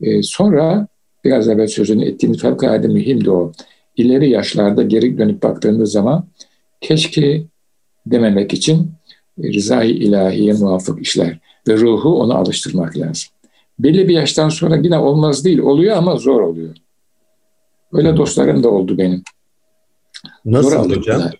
[0.02, 0.88] Ee, sonra
[1.24, 3.52] biraz evvel sözünü ettiğimiz fevkalade mühimdi o.
[3.98, 6.26] İleri yaşlarda geri dönüp baktığımız zaman
[6.82, 7.44] keşke
[8.06, 8.92] dememek için
[9.44, 13.30] rızayı ilahiye muvafık işler ve ruhu onu alıştırmak lazım.
[13.80, 16.76] Belli bir yaştan sonra yine olmaz değil, oluyor ama zor oluyor.
[17.94, 19.24] Öyle dostlarım da oldu benim.
[20.46, 21.32] Nasıl zor hocam?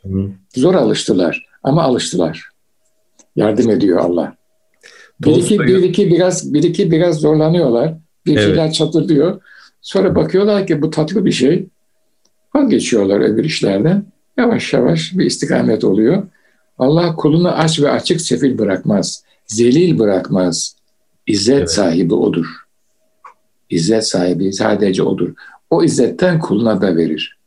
[0.56, 2.50] Zor alıştılar ama alıştılar.
[3.36, 4.36] Yardım ediyor Allah.
[5.22, 7.94] Bir iki, bir iki biraz bir iki biraz zorlanıyorlar.
[8.26, 8.46] Bir evet.
[8.46, 9.42] şeyler çatırıyor.
[9.82, 11.68] Sonra bakıyorlar ki bu tatlı bir şey.
[12.56, 14.06] Vazgeçiyorlar öbür işlerden.
[14.38, 16.24] Yavaş yavaş bir istikamet oluyor.
[16.78, 19.24] Allah kulunu aç ve açık sefil bırakmaz.
[19.46, 20.76] Zelil bırakmaz.
[21.28, 21.72] İzzet evet.
[21.72, 22.46] sahibi odur.
[23.70, 25.34] İzzet sahibi sadece odur.
[25.74, 27.38] O izzetten kuluna da verir.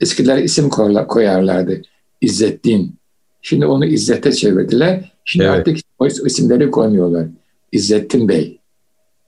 [0.00, 0.68] Eskiler isim
[1.08, 1.82] koyarlardı.
[2.20, 2.94] İzzettin.
[3.42, 5.12] Şimdi onu İzzet'e çevirdiler.
[5.24, 5.58] Şimdi evet.
[5.58, 7.26] artık o isimleri koymuyorlar.
[7.72, 8.60] İzzettin Bey.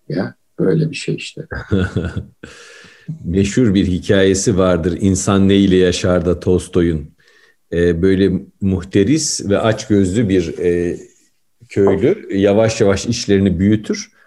[0.08, 1.46] Ya böyle bir şey işte.
[3.24, 4.98] Meşhur bir hikayesi vardır.
[5.00, 7.10] İnsan ne ile yaşar da Tolstoy'un.
[7.72, 10.98] Ee, böyle muhteris ve açgözlü bir e,
[11.68, 14.19] köylü yavaş yavaş işlerini büyütür.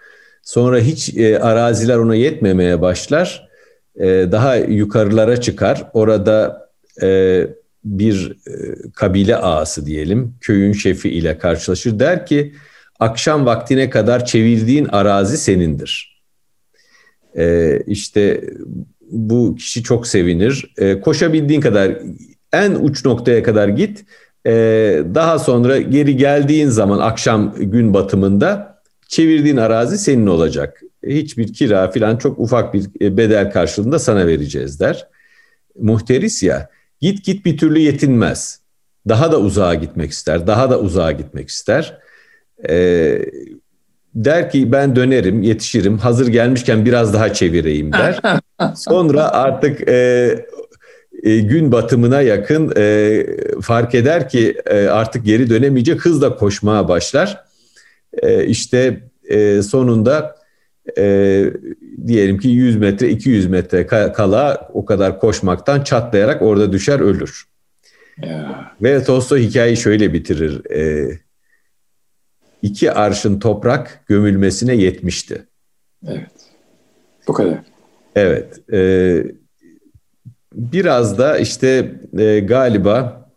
[0.43, 3.49] Sonra hiç e, araziler ona yetmemeye başlar.
[3.95, 5.83] E, daha yukarılara çıkar.
[5.93, 6.69] Orada
[7.01, 7.47] e,
[7.85, 8.51] bir e,
[8.95, 11.99] kabile ağası diyelim, köyün şefi ile karşılaşır.
[11.99, 12.53] Der ki
[12.99, 16.21] akşam vaktine kadar çevirdiğin arazi senindir.
[17.37, 18.43] E, işte
[19.11, 20.73] bu kişi çok sevinir.
[20.77, 21.91] E, koşabildiğin kadar
[22.53, 24.05] en uç noktaya kadar git.
[24.45, 24.51] E,
[25.15, 28.72] daha sonra geri geldiğin zaman akşam gün batımında
[29.13, 30.81] çevirdiğin arazi senin olacak.
[31.07, 35.07] Hiçbir kira falan çok ufak bir e, bedel karşılığında sana vereceğiz der.
[35.79, 36.69] Muhteris ya
[37.03, 38.59] Git git bir türlü yetinmez.
[39.09, 41.97] Daha da uzağa gitmek ister, daha da uzağa gitmek ister.
[42.69, 43.25] Ee,
[44.15, 48.21] der ki ben dönerim, yetişirim, hazır gelmişken biraz daha çevireyim der.
[48.75, 49.95] Sonra artık e,
[51.23, 53.25] e, gün batımına yakın e,
[53.61, 57.43] fark eder ki e, artık geri dönemeyecek, hızla koşmaya başlar.
[58.21, 60.35] E, işte e, sonunda
[60.97, 61.45] e,
[62.07, 67.43] diyelim ki 100 metre 200 metre kala o kadar koşmaktan çatlayarak orada düşer ölür.
[68.21, 68.71] Ya.
[68.81, 70.71] Ve Tolstoy hikayeyi şöyle bitirir.
[70.71, 71.11] E,
[72.61, 75.45] iki arşın toprak gömülmesine yetmişti.
[76.07, 76.31] Evet.
[77.27, 77.59] Bu kadar.
[78.15, 78.73] Evet.
[78.73, 79.23] E,
[80.53, 83.29] biraz da işte e, galiba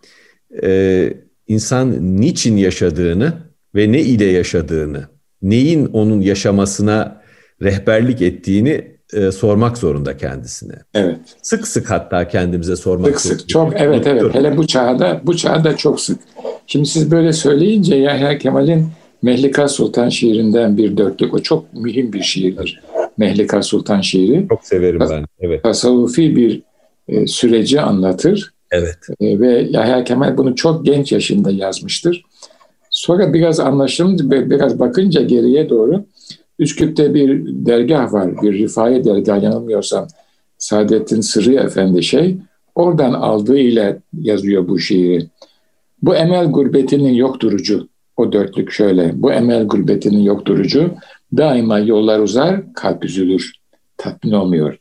[0.62, 1.12] e,
[1.46, 3.45] insan niçin yaşadığını
[3.76, 5.04] ve ne ile yaşadığını,
[5.42, 7.22] neyin onun yaşamasına
[7.62, 10.74] rehberlik ettiğini e, sormak zorunda kendisine.
[10.94, 11.18] Evet.
[11.42, 15.76] Sık sık hatta kendimize sormak sık sık çok evet evet hele bu çağda bu çağda
[15.76, 16.18] çok sık.
[16.66, 18.86] Şimdi siz böyle söyleyince Yahya Kemal'in
[19.22, 22.82] Mehlika Sultan şiirinden bir dörtlük o çok mühim bir şiirdir.
[23.16, 24.46] Mehlika Sultan şiiri.
[24.48, 25.24] Çok severim ben.
[25.40, 25.62] Evet.
[25.62, 26.62] Tasavvufi bir
[27.08, 28.52] e, süreci anlatır.
[28.70, 28.98] Evet.
[29.20, 32.22] E, ve Yahya Kemal bunu çok genç yaşında yazmıştır.
[32.96, 36.04] Sonra biraz anlaşılınca, biraz bakınca geriye doğru
[36.58, 40.06] Üsküp'te bir dergah var, bir rifai dergah yanılmıyorsam
[40.58, 42.36] Saadettin Sırrı Efendi şey,
[42.74, 45.26] oradan aldığı ile yazıyor bu şiiri.
[46.02, 50.90] Bu emel gurbetinin yok durucu, o dörtlük şöyle, bu emel gurbetinin yok durucu,
[51.36, 53.52] daima yollar uzar, kalp üzülür,
[53.96, 54.78] tatmin olmuyor.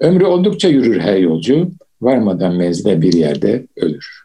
[0.00, 1.70] Ömrü oldukça yürür her yolcu,
[2.00, 4.21] varmadan menzile bir yerde ölür.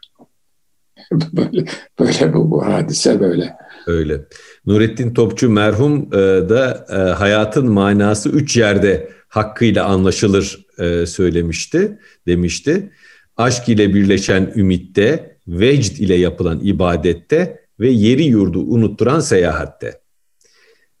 [1.32, 1.64] böyle,
[2.00, 3.56] böyle bu, bu hadise böyle.
[3.86, 4.20] Öyle.
[4.66, 6.16] Nurettin Topçu merhum e,
[6.48, 12.90] da e, hayatın manası üç yerde hakkıyla anlaşılır e, söylemişti, demişti.
[13.36, 20.00] Aşk ile birleşen ümitte, vecd ile yapılan ibadette ve yeri yurdu unutturan seyahatte.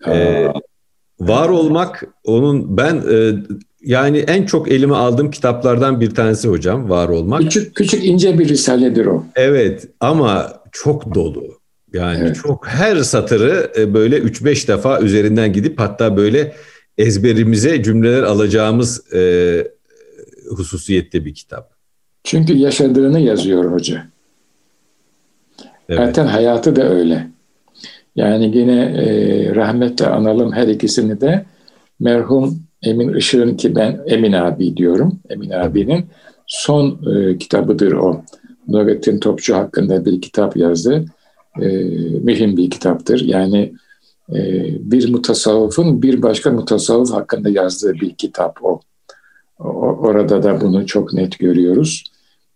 [0.06, 0.48] Ee,
[1.20, 3.32] var olmak onun ben e,
[3.84, 7.40] yani en çok elime aldığım kitaplardan bir tanesi hocam var olmak.
[7.40, 9.24] Küçük küçük ince bir risaledir o.
[9.36, 11.58] Evet ama çok dolu.
[11.92, 12.36] Yani evet.
[12.42, 16.54] çok her satırı e, böyle 3-5 defa üzerinden gidip hatta böyle
[16.98, 19.64] ezberimize cümleler alacağımız e,
[20.50, 21.70] hususiyette bir kitap.
[22.24, 24.06] Çünkü yaşadığını yazıyor hoca.
[25.88, 26.00] Evet.
[26.06, 27.28] Zaten hayatı da öyle.
[28.16, 31.44] Yani yine e, rahmetle analım her ikisini de
[32.00, 35.20] merhum Emin Işık'ın ki ben Emin abi diyorum.
[35.30, 36.06] Emin abinin
[36.46, 38.22] son e, kitabıdır o.
[38.68, 41.04] Nurettin Topçu hakkında bir kitap yazdı
[41.60, 41.66] e,
[42.22, 43.20] mühim bir kitaptır.
[43.20, 43.72] Yani
[44.34, 48.80] e, bir mutasavvıfın bir başka mutasavvıf hakkında yazdığı bir kitap o.
[49.58, 49.68] o.
[49.78, 52.04] Orada da bunu çok net görüyoruz.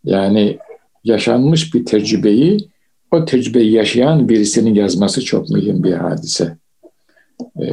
[0.05, 0.59] Yani
[1.05, 2.69] yaşanmış bir tecrübeyi
[3.11, 6.57] o tecrübeyi yaşayan birisinin yazması çok mühim bir hadise.
[7.61, 7.67] E,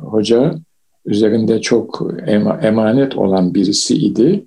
[0.00, 0.54] hoca
[1.06, 2.02] üzerinde çok
[2.62, 4.44] emanet olan birisi idi.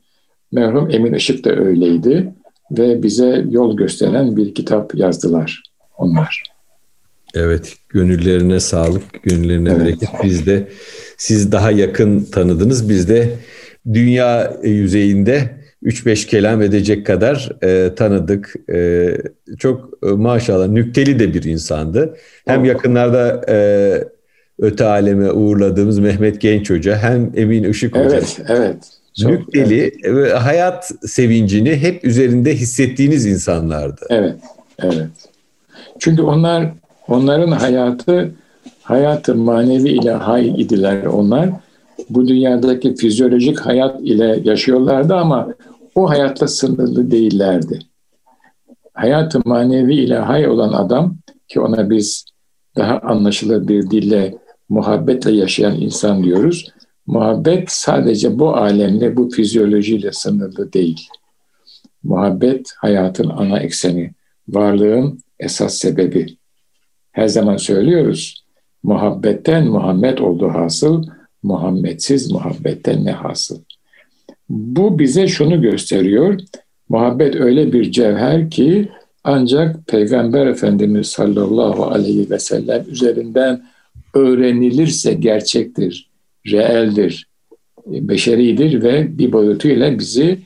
[0.52, 2.34] Merhum Emin Işık da öyleydi
[2.72, 5.64] ve bize yol gösteren bir kitap yazdılar
[5.98, 6.44] onlar.
[7.36, 9.82] Evet, gönüllerine sağlık, gönüllerine evet.
[9.82, 10.10] bereket.
[10.24, 10.68] Biz de
[11.18, 12.90] siz daha yakın tanıdınız.
[12.90, 13.30] Biz de
[13.94, 18.54] dünya yüzeyinde 3-5 kelam edecek kadar e, tanıdık.
[18.70, 19.08] E,
[19.60, 22.18] çok e, maşallah nükteli de bir insandı.
[22.46, 23.58] Hem yakınlarda e,
[24.60, 28.18] öte aleme uğurladığımız Mehmet Genç Hoca hem Emin Işık Hoca.
[28.18, 28.78] Evet, evet.
[29.22, 30.34] Çok, nükteli evet.
[30.34, 34.06] hayat sevincini hep üzerinde hissettiğiniz insanlardı.
[34.10, 34.36] Evet,
[34.80, 35.08] evet.
[36.00, 36.72] Çünkü onlar
[37.08, 38.32] onların hayatı
[38.84, 41.50] hayatı manevi ile hay idiler onlar.
[42.10, 45.48] Bu dünyadaki fizyolojik hayat ile yaşıyorlardı ama
[45.96, 47.80] o hayatla sınırlı değillerdi.
[48.94, 51.18] Hayatı manevi ile hay olan adam
[51.48, 52.26] ki ona biz
[52.76, 54.34] daha anlaşılır bir dille
[54.70, 56.66] muhabbetle yaşayan insan diyoruz.
[57.08, 61.08] Muhabbet sadece bu alemle, bu fizyolojiyle sınırlı değil.
[62.04, 64.12] Muhabbet hayatın ana ekseni,
[64.48, 66.38] varlığın esas sebebi.
[67.12, 68.44] Her zaman söylüyoruz.
[68.84, 71.04] Muhabbetten Muhammed oldu hasıl,
[71.44, 73.60] Muhammedsiz muhabbetten ne hasıl.
[74.50, 76.40] Bu bize şunu gösteriyor.
[76.90, 78.90] Muhabbet öyle bir cevher ki
[79.24, 83.64] ancak Peygamber Efendimiz sallallahu aleyhi ve sellem üzerinden
[84.14, 86.10] öğrenilirse gerçektir,
[86.48, 87.28] reeldir,
[87.86, 90.40] beşeridir ve bir boyutuyla bizi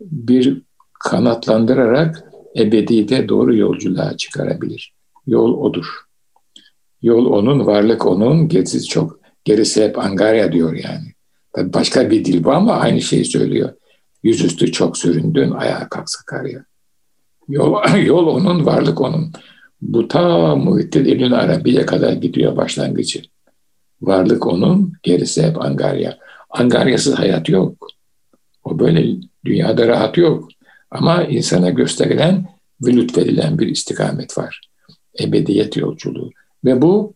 [0.00, 0.62] bir
[1.00, 2.24] kanatlandırarak
[2.58, 4.92] ebedide doğru yolculuğa çıkarabilir.
[5.26, 5.86] Yol odur.
[7.02, 9.18] Yol onun, varlık onun, gerisi çok.
[9.44, 11.12] Gerisi hep Angarya diyor yani.
[11.52, 13.72] Tabii başka bir dil bu ama aynı şeyi söylüyor.
[14.22, 16.64] Yüzüstü çok süründün, ayağa kalk Sakarya.
[17.48, 19.32] Yol, yol onun, varlık onun.
[19.82, 23.22] Bu ta Muhittin İbn Arabi'ye kadar gidiyor başlangıcı.
[24.00, 26.18] Varlık onun, gerisi hep Angarya.
[26.50, 27.88] Angaryasız hayat yok.
[28.64, 30.48] O böyle dünyada rahat yok.
[30.90, 32.48] Ama insana gösterilen
[32.82, 34.70] ve lütfedilen bir istikamet var.
[35.20, 36.30] Ebediyet yolculuğu.
[36.64, 37.14] Ve bu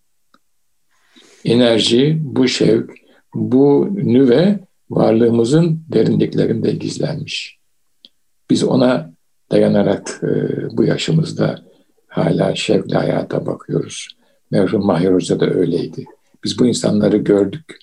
[1.45, 2.91] enerji, bu şevk,
[3.35, 7.59] bu nüve varlığımızın derinliklerinde gizlenmiş.
[8.51, 9.13] Biz ona
[9.51, 10.29] dayanarak e,
[10.77, 11.72] bu yaşımızda
[12.13, 14.09] hala şevkle hayata bakıyoruz.
[14.51, 16.05] Merhum Mahir Hoca da öyleydi.
[16.45, 17.79] Biz bu insanları gördük.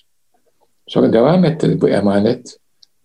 [0.86, 2.56] Sonra devam etti bu emanet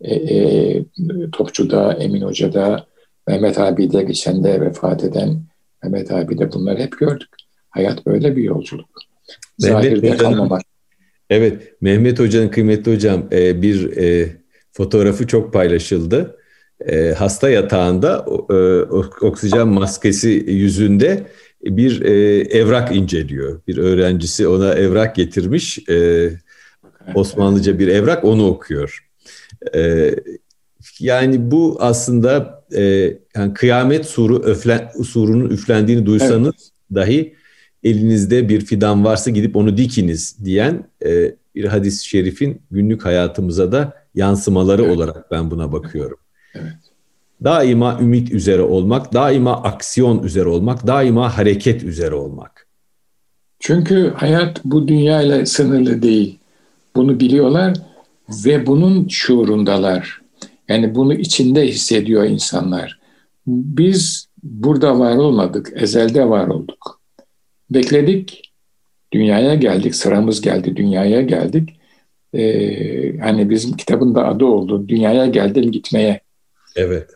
[0.02, 0.86] e, e,
[1.32, 2.86] Topçu'da, Emin Hoca'da,
[3.28, 5.42] Mehmet abi de geçen de vefat eden
[5.84, 7.30] Mehmet abi de bunları hep gördük.
[7.70, 8.90] Hayat böyle bir yolculuk.
[9.58, 10.62] Zahirde kalmamak.
[11.30, 14.38] Evet, Mehmet Hoca'nın kıymetli hocam e, bir e,
[14.72, 16.38] fotoğrafı çok paylaşıldı.
[16.80, 18.26] E, hasta yatağında
[19.22, 21.28] oksijen maskesi yüzünde
[21.64, 22.02] bir
[22.52, 23.62] evrak inceliyor.
[23.68, 25.80] Bir öğrencisi ona evrak getirmiş.
[27.16, 29.08] Osmanlıca bir evrak onu okuyor.
[31.00, 32.64] Yani bu aslında
[33.36, 36.96] yani kıyamet suru öflen, surunun üflendiğini duysanız evet.
[36.96, 37.36] dahi
[37.86, 43.94] elinizde bir fidan varsa gidip onu dikiniz diyen e, bir hadis-i şerifin günlük hayatımıza da
[44.16, 44.98] yansımaları evet.
[44.98, 46.18] olarak ben buna bakıyorum.
[46.56, 46.74] Evet.
[47.44, 52.68] Daima ümit üzere olmak, daima aksiyon üzere olmak, daima hareket üzere olmak.
[53.60, 56.40] Çünkü hayat bu dünyayla sınırlı değil.
[56.96, 57.74] Bunu biliyorlar
[58.46, 60.22] ve bunun şuurundalar.
[60.68, 63.00] Yani bunu içinde hissediyor insanlar.
[63.48, 67.02] Biz burada var olmadık, ezelde var olduk.
[67.70, 68.52] Bekledik,
[69.14, 71.70] dünyaya geldik, sıramız geldi, dünyaya geldik.
[72.34, 76.25] Ee, hani bizim kitabın da adı oldu, dünyaya geldim gitmeye.
[76.76, 77.10] Evet.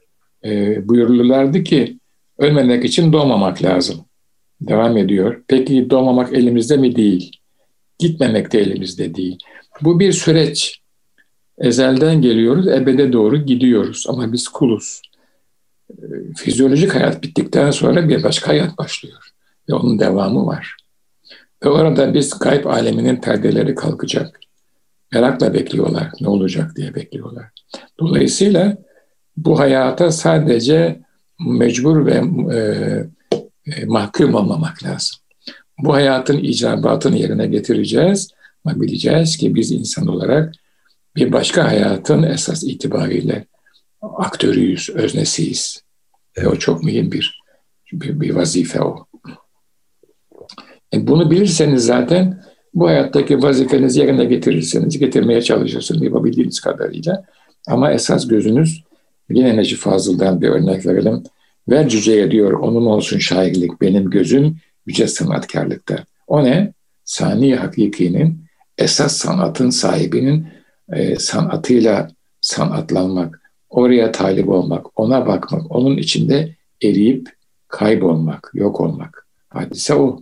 [0.46, 2.00] Ee, buyururlardı ki,
[2.38, 4.06] ölmemek için doğmamak lazım.
[4.62, 5.44] Devam ediyor.
[5.48, 6.96] Peki doğmamak elimizde mi?
[6.96, 7.32] Değil.
[8.00, 9.38] Gitmemek de elimizde değil.
[9.82, 10.82] Bu bir süreç.
[11.58, 15.02] Ezelden geliyoruz, ebede doğru gidiyoruz ama biz kuluz.
[15.92, 16.06] Ee,
[16.38, 19.30] fizyolojik hayat bittikten sonra bir başka hayat başlıyor
[19.70, 20.76] ve onun devamı var.
[21.64, 24.40] Ve orada biz kayıp aleminin perdeleri kalkacak.
[25.14, 27.46] Merakla bekliyorlar, ne olacak diye bekliyorlar.
[28.00, 28.78] Dolayısıyla
[29.46, 31.00] bu hayata sadece
[31.40, 32.24] mecbur ve
[32.56, 32.60] e,
[33.66, 35.18] e, mahkum olmamak lazım.
[35.78, 38.30] Bu hayatın icabatını yerine getireceğiz
[38.66, 40.54] ama bileceğiz ki biz insan olarak
[41.16, 43.46] bir başka hayatın esas itibariyle
[44.02, 45.84] aktörüyüz, öznesiyiz.
[46.36, 46.48] Evet.
[46.48, 47.42] Ve o çok mühim bir,
[47.94, 49.06] bir, bir vazife o.
[50.94, 57.26] E bunu bilirseniz zaten bu hayattaki vazifenizi yerine getirirsiniz, getirmeye çalışırsınız yapabildiğiniz kadarıyla.
[57.68, 58.89] Ama esas gözünüz
[59.32, 61.24] yine Necip Fazıl'dan bir örnek verelim.
[61.70, 66.04] Ver cüceye diyor, onun olsun şairlik, benim gözüm yüce sanatkarlıkta.
[66.28, 66.74] O ne?
[67.04, 68.44] Sani Hakiki'nin,
[68.78, 70.48] esas sanatın sahibinin
[70.94, 72.08] e, sanatıyla
[72.42, 77.30] sanatlanmak, oraya talip olmak, ona bakmak, onun içinde eriyip
[77.68, 79.28] kaybolmak, yok olmak.
[79.50, 80.20] Hadise o.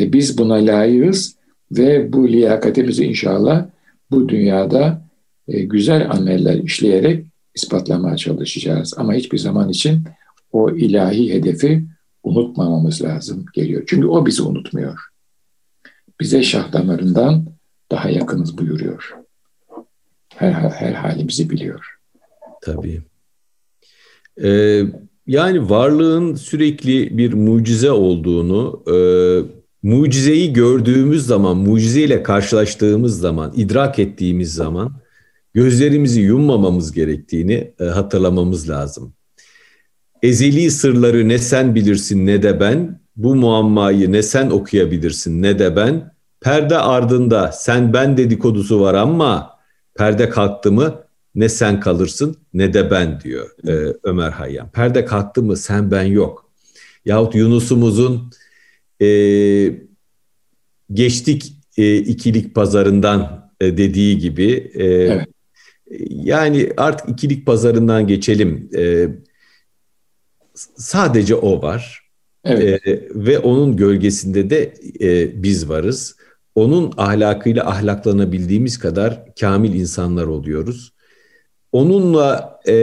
[0.00, 1.36] Ve biz buna layığız
[1.72, 3.66] ve bu liyakatimizi inşallah
[4.10, 5.02] bu dünyada
[5.48, 7.26] e, güzel ameller işleyerek
[7.62, 8.94] ispatlamaya çalışacağız.
[8.96, 10.04] Ama hiçbir zaman için
[10.52, 11.86] o ilahi hedefi
[12.22, 13.82] unutmamamız lazım geliyor.
[13.86, 14.98] Çünkü o bizi unutmuyor.
[16.20, 17.46] Bize şah damarından
[17.90, 19.14] daha yakınız buyuruyor.
[20.34, 21.84] Her, her halimizi biliyor.
[22.62, 23.02] Tabii.
[24.42, 24.82] Ee,
[25.26, 28.96] yani varlığın sürekli bir mucize olduğunu, e,
[29.82, 34.92] mucizeyi gördüğümüz zaman, mucizeyle karşılaştığımız zaman, idrak ettiğimiz zaman
[35.58, 39.12] gözlerimizi yummamamız gerektiğini e, hatırlamamız lazım.
[40.22, 45.76] Ezeli sırları ne sen bilirsin ne de ben, bu muammayı ne sen okuyabilirsin ne de
[45.76, 49.58] ben, perde ardında sen ben dedikodusu var ama
[49.94, 54.70] perde kalktı mı ne sen kalırsın ne de ben diyor e, Ömer Hayyam.
[54.70, 56.50] Perde kalktı mı sen ben yok.
[57.04, 58.30] Yahut Yunus'umuzun
[59.02, 59.08] e,
[60.92, 65.28] geçtik e, ikilik pazarından e, dediği gibi e, evet.
[66.08, 68.70] Yani artık ikilik pazarından geçelim.
[68.76, 69.08] E,
[70.76, 72.08] sadece o var.
[72.44, 72.86] Evet.
[72.86, 76.16] E, ve onun gölgesinde de e, biz varız.
[76.54, 80.92] Onun ahlakıyla ahlaklanabildiğimiz kadar kamil insanlar oluyoruz.
[81.72, 82.74] Onunla e,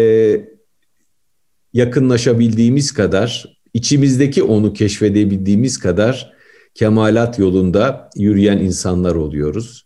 [1.74, 6.34] yakınlaşabildiğimiz kadar, içimizdeki onu keşfedebildiğimiz kadar
[6.74, 9.85] kemalat yolunda yürüyen insanlar oluyoruz.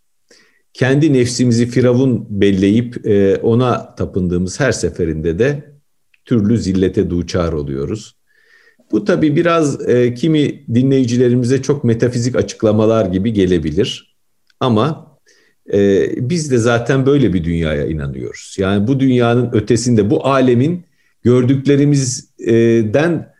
[0.80, 5.74] Kendi nefsimizi firavun belleyip e, ona tapındığımız her seferinde de
[6.24, 8.16] türlü zillete duçar oluyoruz.
[8.92, 14.16] Bu tabii biraz e, kimi dinleyicilerimize çok metafizik açıklamalar gibi gelebilir.
[14.60, 15.16] Ama
[15.72, 18.56] e, biz de zaten böyle bir dünyaya inanıyoruz.
[18.58, 20.84] Yani bu dünyanın ötesinde, bu alemin
[21.22, 23.34] gördüklerimizden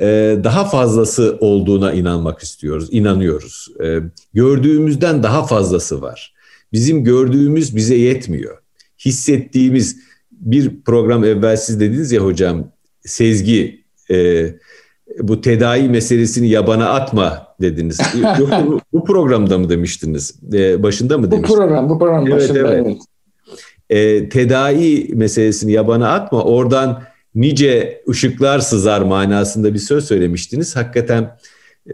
[0.00, 3.68] e, daha fazlası olduğuna inanmak istiyoruz, inanıyoruz.
[3.84, 3.98] E,
[4.34, 6.35] gördüğümüzden daha fazlası var.
[6.72, 8.58] Bizim gördüğümüz bize yetmiyor.
[9.04, 9.96] Hissettiğimiz
[10.30, 14.46] bir program evvel siz dediniz ya hocam, sezgi, e,
[15.20, 18.00] bu tedavi meselesini yabana atma dediniz.
[18.38, 20.42] Yok bu, bu programda mı demiştiniz?
[20.82, 21.50] başında mı demiştiniz?
[21.50, 22.86] Bu program, bu program evet, başında evet.
[22.86, 22.98] evet.
[23.90, 26.42] E, tedavi meselesini yabana atma.
[26.42, 27.02] Oradan
[27.34, 30.76] nice ışıklar sızar manasında bir söz söylemiştiniz.
[30.76, 31.36] Hakikaten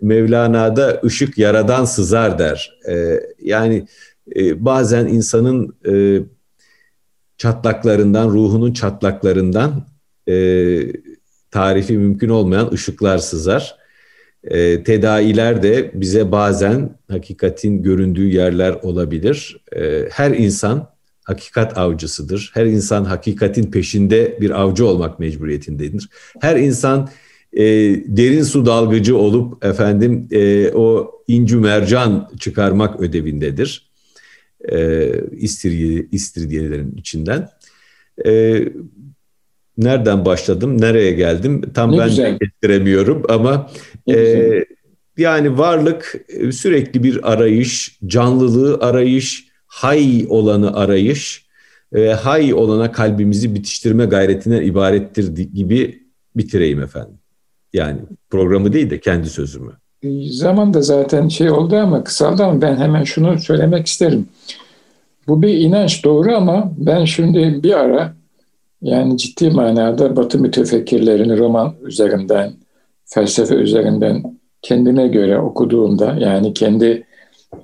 [0.03, 2.79] Mevlana'da ışık yaradan sızar der.
[2.89, 3.87] Ee, yani
[4.37, 6.23] e, bazen insanın e,
[7.37, 9.87] çatlaklarından, ruhunun çatlaklarından
[10.29, 10.35] e,
[11.51, 13.77] tarifi mümkün olmayan ışıklar sızar.
[14.45, 19.65] E, tedailer de bize bazen hakikatin göründüğü yerler olabilir.
[19.77, 20.93] E, her insan
[21.25, 22.51] hakikat avcısıdır.
[22.55, 26.09] Her insan hakikatin peşinde bir avcı olmak mecburiyetindedir.
[26.41, 27.09] Her insan
[27.53, 27.65] e,
[28.07, 33.92] derin su dalgıcı olup efendim e, o incü mercan çıkarmak ödevindedir.
[34.69, 37.49] E, istirye, istiryelerin içinden.
[38.27, 38.63] E,
[39.79, 42.33] nereden başladım, nereye geldim tam ne ben güzel.
[42.33, 43.71] de getiremiyorum ama
[44.11, 44.65] e,
[45.17, 51.47] yani varlık e, sürekli bir arayış, canlılığı arayış, hay olanı arayış
[51.93, 56.03] ve hay olana kalbimizi bitiştirme gayretinden ibarettir gibi
[56.37, 57.19] bitireyim efendim.
[57.73, 58.01] Yani
[58.31, 59.73] programı değil de kendi sözümü.
[60.31, 64.29] Zaman da zaten şey oldu ama kısaldı ama ben hemen şunu söylemek isterim.
[65.29, 68.15] Bu bir inanç doğru ama ben şimdi bir ara
[68.83, 72.53] yani ciddi manada Batı mütefekkirlerini roman üzerinden,
[73.05, 74.23] felsefe üzerinden
[74.63, 77.07] kendime göre okuduğumda yani kendi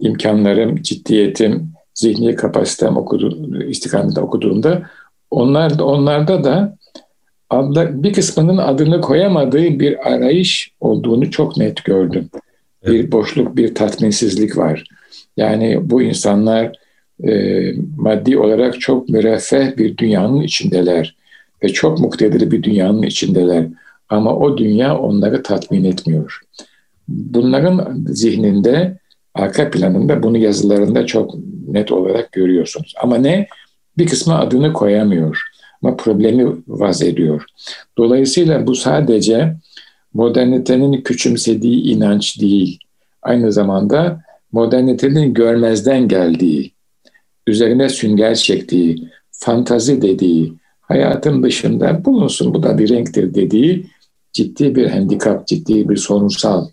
[0.00, 4.82] imkanlarım, ciddiyetim, zihni kapasitem okudu, istikamette okuduğumda
[5.30, 6.77] onlar, onlarda da
[7.50, 12.28] adla, bir kısmının adını koyamadığı bir arayış olduğunu çok net gördüm.
[12.82, 12.94] Evet.
[12.94, 14.84] Bir boşluk, bir tatminsizlik var.
[15.36, 16.72] Yani bu insanlar
[17.28, 21.16] e, maddi olarak çok müreffeh bir dünyanın içindeler
[21.62, 23.66] ve çok muktedir bir dünyanın içindeler.
[24.08, 26.40] Ama o dünya onları tatmin etmiyor.
[27.08, 28.98] Bunların zihninde,
[29.34, 31.34] arka planında bunu yazılarında çok
[31.68, 32.94] net olarak görüyorsunuz.
[33.02, 33.46] Ama ne?
[33.98, 35.42] Bir kısmı adını koyamıyor
[35.82, 37.44] ama problemi vaz ediyor.
[37.98, 39.56] Dolayısıyla bu sadece
[40.14, 42.78] modernitenin küçümsediği inanç değil.
[43.22, 44.22] Aynı zamanda
[44.52, 46.72] modernitenin görmezden geldiği,
[47.46, 53.86] üzerine sünger çektiği, fantazi dediği, hayatın dışında bulunsun bu da bir renktir dediği
[54.32, 56.68] ciddi bir handikap, ciddi bir sorunsal.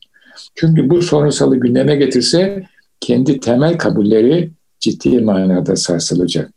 [0.55, 2.63] Çünkü bu sorunsalı gündeme getirse
[2.99, 6.51] kendi temel kabulleri ciddi manada sarsılacak.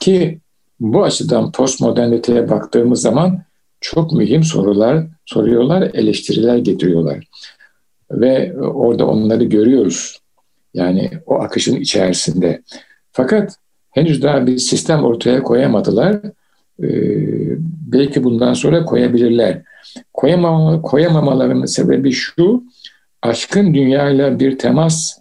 [0.00, 0.38] Ki
[0.80, 3.42] bu açıdan postmoderniteye baktığımız zaman
[3.80, 7.28] çok mühim sorular soruyorlar, eleştiriler getiriyorlar.
[8.10, 10.18] Ve orada onları görüyoruz.
[10.74, 12.62] Yani o akışın içerisinde.
[13.12, 13.56] Fakat
[13.90, 16.20] henüz daha bir sistem ortaya koyamadılar.
[16.82, 16.88] Ee,
[17.92, 19.62] belki bundan sonra koyabilirler.
[20.12, 22.64] Koyamama, koyamamalarının sebebi şu,
[23.22, 25.18] aşkın dünyayla bir temas,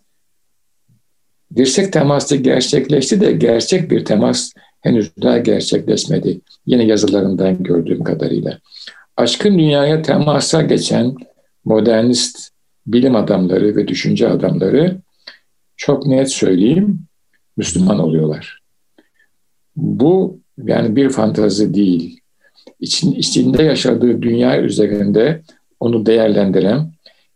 [1.55, 4.51] dirsek teması gerçekleşti de gerçek bir temas
[4.83, 6.41] henüz daha gerçekleşmedi.
[6.65, 8.59] Yine yazılarından gördüğüm kadarıyla.
[9.17, 11.15] Aşkın dünyaya temasa geçen
[11.65, 12.49] modernist
[12.87, 14.97] bilim adamları ve düşünce adamları
[15.77, 16.99] çok net söyleyeyim
[17.57, 18.59] Müslüman oluyorlar.
[19.75, 22.19] Bu yani bir fantazi değil.
[22.79, 25.41] İçin, içinde yaşadığı dünya üzerinde
[25.79, 26.91] onu değerlendiren,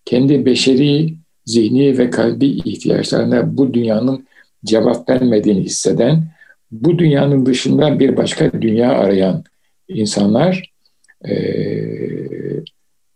[0.06, 1.14] kendi beşeri,
[1.46, 4.28] zihni ve kalbi ihtiyaçlarına bu dünyanın
[4.66, 6.37] cevap vermediğini hisseden
[6.72, 9.44] bu dünyanın dışında bir başka dünya arayan
[9.88, 10.74] insanlar
[11.30, 11.34] e,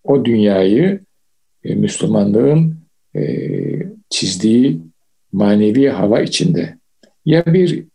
[0.03, 0.99] o dünyayı
[1.63, 2.77] e, Müslümanlığın
[3.15, 3.21] e,
[4.09, 4.81] çizdiği
[5.31, 6.77] manevi hava içinde
[7.25, 7.85] ya bir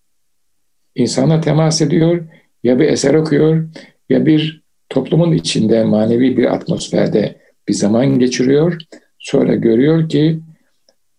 [0.94, 2.24] insana temas ediyor
[2.62, 3.68] ya bir eser okuyor
[4.08, 8.78] ya bir toplumun içinde manevi bir atmosferde bir zaman geçiriyor.
[9.18, 10.40] Sonra görüyor ki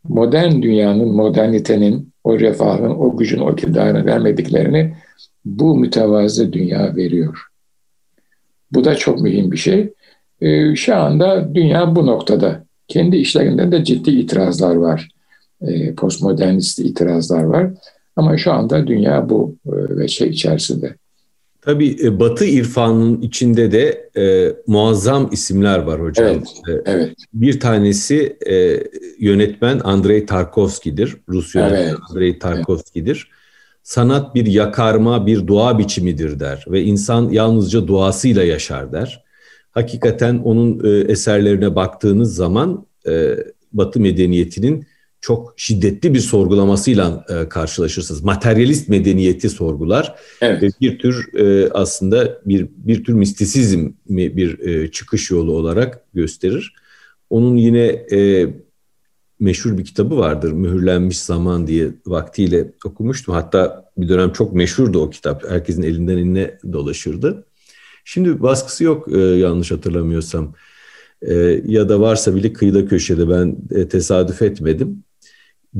[0.04, 4.93] modern dünyanın, modernitenin o refahın, o gücün, o iktidarını vermediklerini
[5.45, 7.47] bu mütevazı dünya veriyor.
[8.71, 9.93] Bu da çok mühim bir şey.
[10.41, 12.63] Ee, şu anda dünya bu noktada.
[12.88, 15.09] Kendi işlerinden de ciddi itirazlar var.
[15.61, 17.71] Ee, postmodernist itirazlar var.
[18.15, 20.95] Ama şu anda dünya bu e, ve şey içerisinde.
[21.68, 26.28] Tabii e, Batı irfanının içinde de e, muazzam isimler var hocam.
[26.28, 27.15] Evet, e, evet.
[27.34, 28.84] Bir tanesi e,
[29.20, 31.18] yönetmen Andrei Tarkovski'dir.
[31.30, 33.15] Rus yönetmen evet, Andrei Tarkovski'dir.
[33.15, 33.38] Evet.
[33.84, 39.24] Sanat bir yakarma, bir dua biçimidir der ve insan yalnızca duasıyla yaşar der.
[39.72, 43.38] Hakikaten onun e, eserlerine baktığınız zaman e,
[43.74, 44.88] Batı medeniyetinin
[45.22, 48.24] çok şiddetli bir sorgulamasıyla e, karşılaşırsınız.
[48.24, 50.15] Materyalist medeniyeti sorgular.
[50.41, 50.63] Evet.
[50.63, 56.74] Ve bir tür e, aslında bir bir tür mistisizm bir e, çıkış yolu olarak gösterir.
[57.30, 58.49] Onun yine e,
[59.39, 60.51] meşhur bir kitabı vardır.
[60.51, 63.34] Mühürlenmiş Zaman diye vaktiyle okumuştum.
[63.34, 65.49] Hatta bir dönem çok meşhurdu o kitap.
[65.49, 67.45] Herkesin elinden eline dolaşırdı.
[68.05, 70.53] Şimdi baskısı yok e, yanlış hatırlamıyorsam.
[71.22, 71.34] E,
[71.65, 75.03] ya da varsa bile kıyıda köşede ben e, tesadüf etmedim.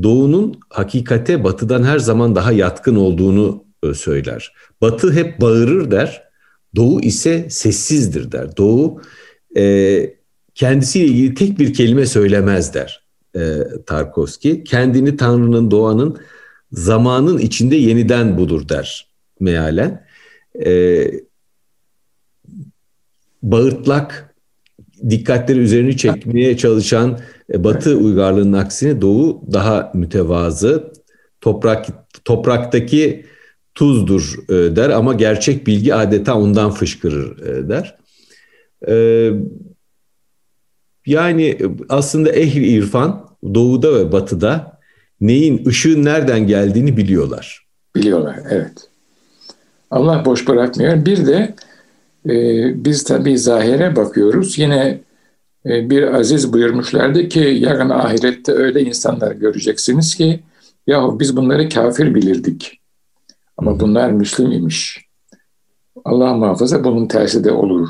[0.02, 4.52] Doğu'nun hakikate Batı'dan her zaman daha yatkın olduğunu e, söyler.
[4.80, 6.28] Batı hep bağırır der,
[6.76, 8.56] Doğu ise sessizdir der.
[8.56, 9.00] Doğu
[9.56, 10.14] e,
[10.54, 13.02] kendisiyle ilgili tek bir kelime söylemez der
[13.36, 13.40] e,
[13.86, 14.64] Tarkovski.
[14.64, 16.18] Kendini Tanrı'nın, doğanın,
[16.72, 19.08] zamanın içinde yeniden bulur der
[19.40, 20.06] mealen.
[20.66, 21.10] E,
[23.42, 24.34] bağırtlak,
[25.10, 27.18] dikkatleri üzerine çekmeye çalışan
[27.54, 30.92] Batı uygarlığının aksine Doğu daha mütevazı,
[31.40, 31.86] toprak
[32.24, 33.26] topraktaki
[33.74, 37.98] tuzdur e, der ama gerçek bilgi adeta ondan fışkırır e, der.
[38.88, 38.94] E,
[41.06, 44.78] yani aslında ehli irfan doğuda ve batıda
[45.20, 47.66] neyin ışığın nereden geldiğini biliyorlar.
[47.96, 48.88] Biliyorlar evet.
[49.90, 51.06] Allah boş bırakmıyor.
[51.06, 51.54] Bir de
[52.28, 52.34] e,
[52.84, 54.58] biz tabii zahire bakıyoruz.
[54.58, 55.00] Yine e,
[55.68, 60.40] bir aziz buyurmuşlardı ki yarın ahirette öyle insanlar göreceksiniz ki
[60.86, 62.80] yahu biz bunları kafir bilirdik.
[63.56, 65.08] Ama bunlar Müslüm imiş.
[66.04, 67.88] Allah muhafaza bunun tersi de olur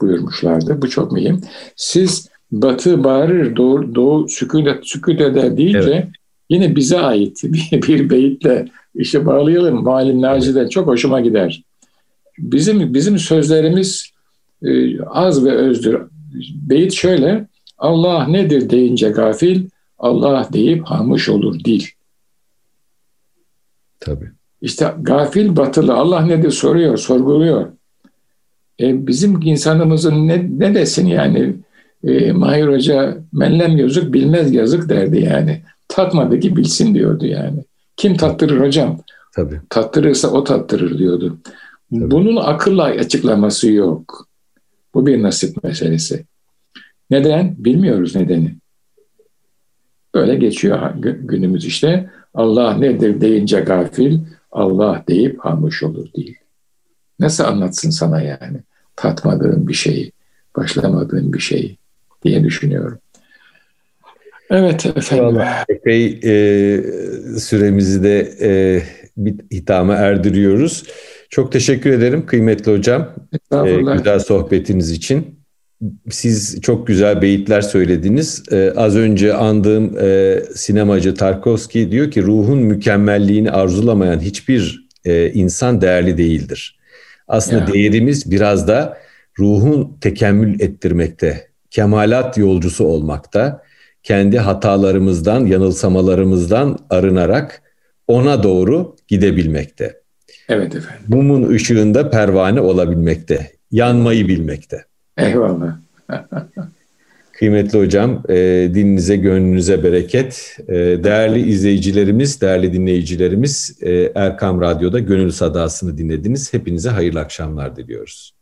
[0.00, 0.82] buyurmuşlardı.
[0.82, 1.40] Bu çok mühim.
[1.76, 6.06] Siz batı bağırır, doğu, doğu sükut, sükut eder deyince evet.
[6.50, 9.82] yine bize ait bir, bir beyitle işe bağlayalım.
[9.82, 11.64] Malim Naci'de çok hoşuma gider.
[12.38, 14.10] Bizim bizim sözlerimiz
[14.62, 16.00] e, az ve özdür.
[16.54, 17.46] Beyit şöyle,
[17.78, 19.66] Allah nedir deyince gafil,
[19.98, 21.84] Allah deyip hamuş olur dil.
[24.00, 24.30] Tabii.
[24.60, 27.68] İşte gafil batılı Allah nedir soruyor, sorguluyor.
[28.80, 31.54] E, bizim insanımızın ne, ne desin yani?
[32.04, 35.62] E, Mahir Hoca menlem yazık bilmez yazık derdi yani.
[35.88, 37.64] Tatmadı ki bilsin diyordu yani.
[37.96, 39.00] Kim tattırır hocam?
[39.34, 39.60] Tabii.
[39.70, 41.38] Tattırırsa o tattırır diyordu.
[41.90, 42.10] Tabii.
[42.10, 44.26] Bunun akılla açıklaması yok.
[44.94, 46.24] Bu bir nasip meselesi.
[47.10, 47.54] Neden?
[47.58, 48.54] Bilmiyoruz nedeni.
[50.14, 52.10] Böyle geçiyor günümüz işte.
[52.34, 54.18] Allah nedir deyince gafil,
[54.52, 56.36] Allah deyip hamuş olur değil.
[57.18, 58.58] Nasıl anlatsın sana yani?
[58.96, 60.12] Tatmadığın bir şeyi,
[60.56, 61.76] başlamadığın bir şeyi
[62.24, 62.98] diye düşünüyorum.
[64.50, 65.40] Evet efendim.
[65.68, 66.82] Epey e,
[67.38, 68.82] süremizi de e,
[69.16, 70.84] bir hitama erdiriyoruz.
[71.30, 73.14] Çok teşekkür ederim kıymetli hocam.
[73.52, 75.40] E, güzel sohbetiniz için
[76.10, 78.42] siz çok güzel beyitler söylediniz.
[78.52, 85.80] Ee, az önce andığım e, sinemacı Tarkovski diyor ki ruhun mükemmelliğini arzulamayan hiçbir e, insan
[85.80, 86.78] değerli değildir.
[87.28, 87.72] Aslında ya.
[87.72, 88.98] değerimiz biraz da
[89.38, 93.62] ruhun tekemmül ettirmekte, kemalat yolcusu olmakta,
[94.02, 97.62] kendi hatalarımızdan, yanılsamalarımızdan arınarak
[98.08, 100.00] ona doğru gidebilmekte.
[100.50, 101.04] Evet efendim.
[101.08, 104.84] Mumun ışığında pervane olabilmekte, yanmayı bilmekte.
[105.18, 105.76] Eyvallah.
[107.32, 108.34] Kıymetli hocam, e,
[108.74, 110.56] dininize, gönlünüze bereket.
[110.68, 116.54] E, değerli izleyicilerimiz, değerli dinleyicilerimiz, e, Erkam Radyo'da Gönül Sadası'nı dinlediniz.
[116.54, 118.32] Hepinize hayırlı akşamlar diliyoruz.